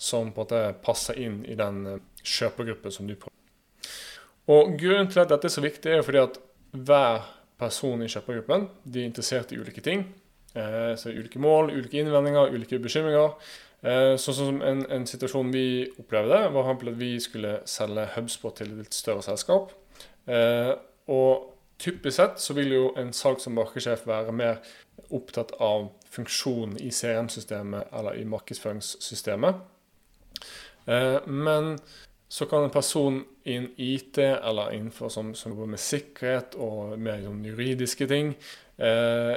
som 0.00 0.30
på 0.32 0.40
en 0.40 0.46
måte 0.46 0.60
passer 0.84 1.18
inn 1.20 1.42
i 1.44 1.56
den 1.58 1.82
kjøpergruppen 2.24 2.94
som 2.94 3.08
du 3.08 3.12
prøver. 3.12 3.34
Og 4.46 4.76
Grunnen 4.78 5.10
til 5.10 5.20
at 5.20 5.32
dette 5.32 5.48
er 5.48 5.52
så 5.52 5.64
viktig, 5.64 5.90
er 5.92 6.04
fordi 6.06 6.22
at 6.22 6.38
hver 6.76 7.26
person 7.60 8.02
i 8.04 8.08
kjøpergruppen 8.10 8.68
de 8.84 9.02
er 9.02 9.10
interessert 9.10 9.52
i 9.52 9.58
ulike 9.60 9.82
ting. 9.84 10.06
Eh, 10.56 10.92
så 10.96 11.12
ulike 11.12 11.40
mål, 11.42 11.72
ulike 11.74 12.00
innvendinger, 12.00 12.52
ulike 12.54 12.80
bekymringer. 12.82 13.34
Eh, 13.86 14.16
sånn 14.18 14.34
som 14.34 14.62
en, 14.66 14.80
en, 14.90 15.04
situasjon 15.06 15.52
vi 15.54 15.66
opplevde, 16.00 16.40
var 16.54 16.72
at 16.72 16.82
vi 16.98 17.12
skulle 17.22 17.60
selge 17.70 18.08
HubSpot 18.16 18.56
til 18.58 18.72
et 18.72 18.80
litt 18.86 18.96
større 18.96 19.22
selskap. 19.22 19.70
Eh, 20.26 20.72
og 21.12 21.52
typisk 21.78 22.16
sett 22.16 22.42
så 22.42 22.56
vil 22.56 22.74
jo 22.74 22.88
en 22.98 23.12
salgs- 23.14 23.46
og 23.46 23.54
markedssjef 23.60 24.06
være 24.08 24.34
mer 24.34 24.58
opptatt 25.14 25.52
av 25.62 25.92
funksjonen 26.10 26.80
i 26.82 26.90
CRM-systemet 26.90 27.92
eller 27.94 28.18
i 28.18 28.26
markedsføringssystemet. 28.26 29.62
Men 31.26 31.76
så 32.28 32.46
kan 32.46 32.64
en 32.64 32.70
person 32.70 33.24
innen 33.44 33.70
IT 33.76 34.18
eller 34.18 34.72
innenfor 34.72 35.08
som, 35.08 35.34
som 35.34 35.52
jobber 35.52 35.74
med 35.76 35.80
sikkerhet 35.80 36.56
og 36.58 36.96
mer 36.98 37.20
sånn 37.22 37.44
juridiske 37.46 38.08
ting 38.10 38.32
eh, 38.76 39.34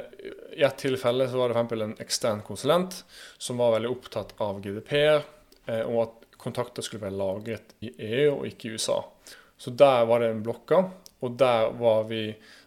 I 0.56 0.64
ett 0.66 0.80
tilfelle 0.82 1.28
så 1.30 1.38
var 1.38 1.52
det 1.52 1.60
f.eks. 1.60 1.84
en 1.86 1.94
ekstern 2.02 2.42
konsulent 2.46 3.02
som 3.38 3.62
var 3.62 3.76
veldig 3.76 3.92
opptatt 3.92 4.34
av 4.42 4.58
GDPR, 4.64 5.22
eh, 5.66 5.84
og 5.84 6.02
at 6.02 6.16
kontakter 6.40 6.82
skulle 6.82 7.04
være 7.06 7.20
lagret 7.20 7.76
i 7.84 7.92
EU 7.94 8.40
og 8.40 8.48
ikke 8.48 8.68
i 8.68 8.74
USA. 8.74 8.98
Så 9.60 9.70
der 9.76 10.06
var 10.08 10.22
det 10.22 10.32
en 10.32 10.42
blokka, 10.42 10.82
og 11.20 11.38
der, 11.38 11.70
vi, 12.08 12.24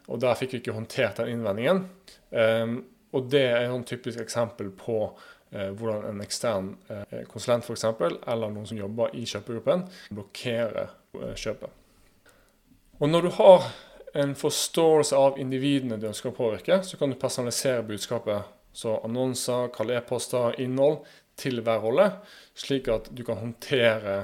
og 0.07 0.21
der 0.21 0.37
fikk 0.37 0.53
vi 0.53 0.61
ikke 0.61 0.75
håndtert 0.77 1.19
den 1.19 1.33
innvendingen. 1.33 1.87
Eh, 2.31 2.79
og 3.13 3.29
det 3.29 3.43
er 3.49 3.67
et 3.67 3.87
typisk 3.89 4.21
eksempel 4.23 4.71
på 4.77 4.97
hvordan 5.77 6.07
en 6.09 6.21
ekstern 6.23 6.71
eh, 6.89 7.23
konsulent 7.29 7.65
f.eks., 7.67 7.85
eller 7.85 8.49
noen 8.49 8.65
som 8.65 8.79
jobber 8.79 9.13
i 9.17 9.25
kjøpegruppen, 9.29 9.85
blokkerer 10.13 10.87
eh, 11.19 11.35
kjøpet. 11.37 11.81
Og 12.99 13.09
Når 13.09 13.21
du 13.21 13.29
har 13.37 13.67
en 14.23 14.33
forståelse 14.37 15.17
av 15.17 15.37
individene 15.41 15.99
du 16.01 16.07
ønsker 16.09 16.31
å 16.31 16.37
påvirke, 16.37 16.79
så 16.85 16.97
kan 16.97 17.13
du 17.13 17.19
personalisere 17.19 17.85
budskapet. 17.85 18.49
Så 18.73 18.95
annonser, 19.05 19.69
kalde 19.73 19.97
e-poster, 19.97 20.57
innhold 20.61 21.03
til 21.37 21.61
hver 21.65 21.81
rolle, 21.81 22.09
slik 22.57 22.89
at 22.93 23.09
du 23.13 23.23
kan 23.25 23.41
håndtere 23.41 24.23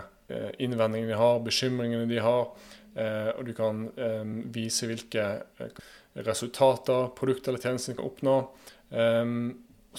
innvendingene 0.61 1.09
de 1.09 1.17
har, 1.17 1.41
bekymringene 1.41 2.09
de 2.09 2.19
har, 2.21 2.51
og 3.33 3.41
du 3.45 3.51
kan 3.57 3.87
vise 4.53 4.85
hvilke 4.89 5.25
resultater, 6.25 7.09
produkter 7.17 7.53
eller 7.53 7.65
tjenester 7.65 7.93
de 7.93 7.97
kan 7.97 8.09
oppnå. 8.09 8.35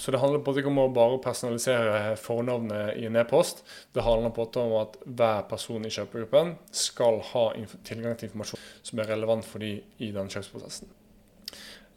Så 0.01 0.11
det 0.11 0.17
handler 0.17 0.41
på 0.41 0.55
om 0.65 0.79
å 0.81 0.87
bare 0.89 1.19
personalisere 1.21 2.15
fornavnet 2.17 2.95
i 2.97 3.05
en 3.05 3.19
e-post. 3.21 3.59
Det 3.93 4.01
handler 4.01 4.33
på 4.33 4.47
om 4.57 4.73
at 4.79 4.95
hver 5.05 5.43
person 5.51 5.85
i 5.85 5.91
kjøpegruppen 5.93 6.55
skal 6.73 7.19
ha 7.27 7.43
tilgang 7.85 8.17
til 8.17 8.31
informasjon 8.31 8.63
som 8.81 9.01
er 9.01 9.11
relevant 9.13 9.45
for 9.45 9.61
dem 9.61 9.83
i 10.01 10.09
den 10.15 10.31
kjøpsprosessen. 10.33 10.89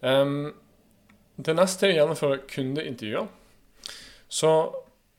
Um, 0.05 0.53
det 1.40 1.57
neste 1.57 1.88
er 1.88 1.95
å 1.95 1.99
gjennomføre 2.03 2.43
kundeintervjuer. 2.51 3.33
Så 4.29 4.53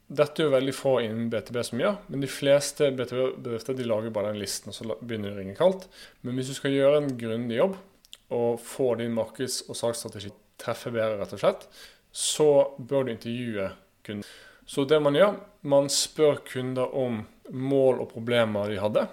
dette 0.05 0.43
er 0.43 0.45
jo 0.45 0.53
veldig 0.53 0.77
få 0.77 0.93
innen 1.07 1.33
BTB 1.33 1.59
som 1.65 1.81
gjør, 1.81 1.97
men 2.13 2.21
de 2.21 2.29
fleste 2.29 2.91
BTB-bedrifter 2.93 3.81
lager 3.81 4.13
bare 4.13 4.29
den 4.29 4.43
listen, 4.43 4.69
og 4.69 4.77
så 4.77 4.99
begynner 5.01 5.31
det 5.31 5.39
å 5.39 5.41
ringe 5.41 5.57
kaldt. 5.57 5.89
Men 6.21 6.37
hvis 6.37 6.53
du 6.53 6.59
skal 6.59 6.77
gjøre 6.77 7.01
en 7.01 7.13
grundig 7.17 7.57
jobb 7.57 7.79
og 8.35 8.61
få 8.61 8.93
din 9.01 9.17
markeds- 9.17 9.63
og 9.65 9.77
salgsstrategi 9.81 10.29
treffe 10.61 10.93
bedre, 10.93 11.17
rett 11.19 11.33
og 11.35 11.41
slett, 11.41 11.65
så 12.15 12.49
bør 12.77 13.05
du 13.05 13.11
intervjue 13.11 13.69
kunden. 14.05 14.27
Så 14.65 14.85
det 14.87 15.01
man 15.03 15.17
gjør, 15.17 15.35
man 15.67 15.89
spør 15.91 16.39
kunder 16.47 16.93
om 16.95 17.19
mål 17.51 17.99
og 18.01 18.09
problemer 18.15 18.71
de 18.71 18.79
hadde. 18.81 19.03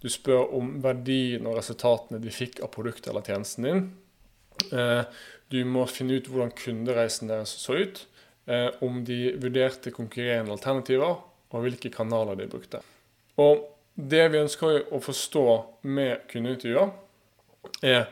Du 0.00 0.08
spør 0.12 0.54
om 0.54 0.76
verdien 0.84 1.48
og 1.48 1.58
resultatene 1.58 2.20
de 2.22 2.32
fikk 2.32 2.62
av 2.64 2.70
produktet 2.72 3.10
eller 3.10 3.26
tjenesten 3.26 3.66
din. 3.66 3.82
Eh, 4.70 5.02
du 5.50 5.58
må 5.68 5.84
finne 5.90 6.20
ut 6.20 6.30
hvordan 6.30 6.54
kundereisen 6.56 7.32
deres 7.32 7.56
så 7.60 7.80
ut. 7.82 8.04
Eh, 8.46 8.70
om 8.86 9.02
de 9.04 9.34
vurderte 9.42 9.90
konkurrerende 9.90 10.54
alternativer, 10.54 11.18
og 11.50 11.64
hvilke 11.64 11.90
kanaler 11.90 12.38
de 12.38 12.46
brukte. 12.50 12.78
Og 13.42 13.66
det 13.96 14.22
vi 14.30 14.42
ønsker 14.44 14.86
å 14.94 15.02
forstå 15.02 15.46
med 15.90 16.28
kundeintervjuer, 16.30 16.94
er 17.82 18.06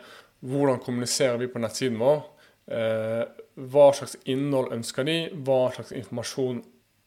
hvordan 0.45 0.83
kommuniserer 0.83 1.39
vi 1.39 1.49
på 1.53 1.63
nettsiden 1.63 2.03
vår 2.03 2.25
hva 2.67 3.89
slags 3.93 4.17
innhold 4.25 4.73
ønska 4.73 5.05
de? 5.05 5.19
Hva 5.45 5.69
slags 5.75 5.93
informasjon 5.93 6.63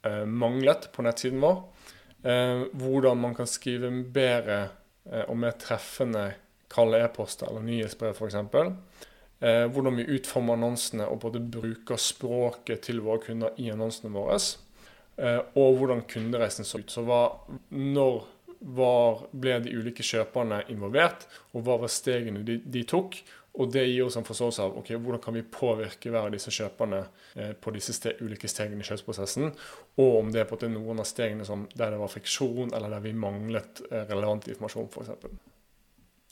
eh, 0.06 0.26
manglet 0.26 0.90
på 0.94 1.06
nettsiden 1.06 1.42
vår? 1.44 1.62
Eh, 2.24 2.64
hvordan 2.78 3.22
man 3.24 3.36
kan 3.38 3.50
skrive 3.50 3.92
bedre 4.14 4.68
og 5.08 5.38
mer 5.40 5.54
treffende 5.56 6.34
kalde 6.68 7.00
e-poster 7.00 7.48
eller 7.48 7.64
nyhetsbrev 7.64 8.18
f.eks. 8.18 8.36
Eh, 9.40 9.66
hvordan 9.72 9.96
vi 9.96 10.08
utformer 10.18 10.58
annonsene 10.58 11.06
og 11.08 11.22
både 11.24 11.40
bruker 11.40 12.00
språket 12.02 12.84
til 12.90 13.00
våre 13.06 13.24
kunder 13.24 13.56
i 13.62 13.70
annonsene 13.72 14.12
våre. 14.12 14.40
og 15.56 15.78
hvordan 15.78 16.04
kundereisen 16.06 16.66
så 16.66 16.78
ut. 16.78 16.92
Så 16.92 17.02
hva, 17.02 17.22
når 17.72 18.26
var, 18.60 19.24
ble 19.32 19.60
de 19.64 19.74
ulike 19.74 20.04
kjøperne 20.06 20.64
involvert, 20.70 21.26
og 21.54 21.64
hva 21.66 21.78
var 21.82 21.90
stegene 21.90 22.44
de, 22.46 22.60
de 22.62 22.84
tok? 22.84 23.18
Og 23.58 23.72
det 23.74 23.88
gir 23.88 24.06
oss 24.06 24.18
en 24.20 24.26
forståelse 24.26 24.66
av 24.68 24.76
okay, 24.78 25.00
hvordan 25.02 25.22
kan 25.22 25.34
vi 25.34 25.42
påvirke 25.42 26.12
hver 26.14 26.28
av 26.28 26.34
disse 26.34 26.52
kjøperne 26.54 27.00
eh, 27.36 27.54
på 27.58 27.74
disse 27.74 27.96
ste 27.96 28.14
ulike 28.22 28.50
stegene 28.52 28.86
i 28.86 28.88
kjøpsprosessen, 28.88 29.50
og 29.98 30.18
om 30.20 30.30
det 30.34 30.44
er 30.44 30.50
på 30.50 30.60
en 30.68 30.76
noen 30.78 31.02
av 31.02 31.08
stegene 31.10 31.46
som, 31.48 31.66
der 31.74 31.96
det 31.96 32.02
var 32.02 32.12
friksjon, 32.14 32.70
eller 32.70 32.94
der 32.94 33.02
vi 33.06 33.16
manglet 33.18 33.82
eh, 33.90 34.06
relevant 34.12 34.46
informasjon, 34.52 34.92
f.eks. 34.94 35.26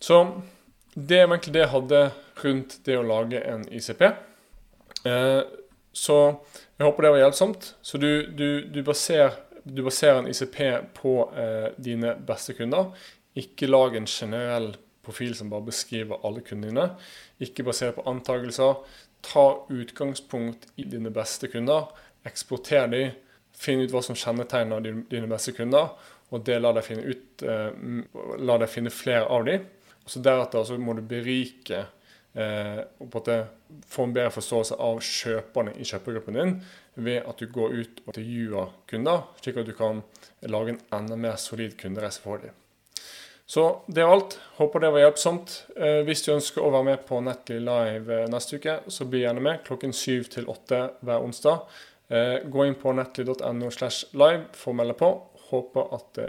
Så 0.05 0.21
det 0.93 1.23
var 1.23 1.33
egentlig 1.33 1.55
det 1.55 1.65
jeg 1.65 1.73
hadde 1.73 2.03
rundt 2.43 2.77
det 2.85 2.99
å 2.99 3.09
lage 3.09 3.41
en 3.41 3.65
ICP. 3.73 4.05
Eh, 5.09 5.41
så 5.95 6.21
jeg 6.75 6.85
håper 6.85 7.07
det 7.07 7.13
var 7.15 7.23
hjelpsomt. 7.23 7.69
Så 7.81 7.97
du, 7.97 8.09
du, 8.37 8.47
du, 8.69 8.81
baserer, 8.85 9.39
du 9.63 9.81
baserer, 9.81 10.21
en 10.21 10.29
ICP 10.29 10.59
på 10.99 11.13
dine 11.81 12.17
beste 12.27 12.53
kunder. 12.57 12.91
Ikke 13.39 13.69
lag 13.71 13.95
en 13.95 14.07
generell 14.07 14.73
profil 15.05 15.35
som 15.37 15.51
bare 15.51 15.67
beskriver 15.69 16.21
alle 16.25 16.43
kundene 16.45 16.73
dine. 16.73 16.87
Ikke 17.45 17.65
basert 17.67 17.97
på 17.97 18.05
antakelser. 18.09 18.81
Ta 19.25 19.45
utgangspunkt 19.73 20.67
i 20.81 20.87
dine 20.89 21.13
beste 21.13 21.49
kunder. 21.51 21.87
Eksporter 22.25 22.89
de. 22.91 23.05
Finn 23.55 23.79
ut 23.79 23.93
hva 23.93 24.01
som 24.03 24.17
kjennetegner 24.19 24.83
dine 24.83 25.29
beste 25.31 25.53
kunder, 25.55 25.93
og 26.33 26.41
det 26.43 26.57
la 26.59 26.73
deg 26.75 26.83
finne, 26.83 27.05
ut, 27.07 27.43
eh, 27.47 28.39
la 28.43 28.57
deg 28.59 28.67
finne 28.67 28.91
flere 28.91 29.29
av 29.31 29.45
dem. 29.47 29.63
Så 30.05 30.19
Deretter 30.19 30.65
så 30.67 30.75
må 30.77 30.93
du 30.97 31.01
berike 31.07 31.85
eh, 32.35 32.81
og 32.99 33.07
på 33.13 33.21
en 33.31 33.45
få 33.87 34.03
en 34.03 34.13
bedre 34.13 34.33
forståelse 34.35 34.77
av 34.81 34.99
kjøperne 35.03 35.73
i 35.79 35.87
kjøpergruppen 35.87 36.37
din 36.37 36.53
ved 37.07 37.23
at 37.27 37.39
du 37.39 37.47
går 37.51 37.73
ut 37.79 38.03
og 38.03 38.11
intervjuer 38.11 38.75
kunder, 38.91 39.25
slik 39.41 39.57
at 39.61 39.67
du 39.67 39.73
kan 39.77 40.03
lage 40.45 40.75
en 40.75 40.83
enda 40.99 41.17
mer 41.19 41.39
solid 41.41 41.75
kundereise 41.79 42.21
for 42.23 42.43
dem. 42.43 42.53
Så 43.45 43.81
det 43.87 44.03
var 44.03 44.13
alt. 44.13 44.39
Håper 44.55 44.79
det 44.79 44.91
var 44.91 44.99
hjelpsomt. 44.99 45.65
Eh, 45.77 46.01
hvis 46.07 46.23
du 46.25 46.31
ønsker 46.33 46.65
å 46.65 46.71
være 46.73 46.87
med 46.87 47.03
på 47.05 47.19
Netly 47.21 47.59
Live 47.61 48.21
eh, 48.23 48.29
neste 48.31 48.57
uke, 48.57 48.79
så 48.89 49.05
bli 49.05 49.21
gjerne 49.21 49.43
med 49.45 49.61
klokken 49.67 49.93
syv 49.93 50.31
til 50.33 50.49
åtte 50.49 50.79
hver 51.05 51.21
onsdag. 51.21 51.61
Eh, 52.09 52.39
gå 52.49 52.65
inn 52.65 52.77
på 52.81 52.93
netly.no 52.97 53.69
slash 53.69 54.09
live 54.17 54.47
for 54.57 54.73
å 54.73 54.79
melde 54.81 54.97
på. 54.97 55.11
Håper 55.51 55.93
at 55.93 56.21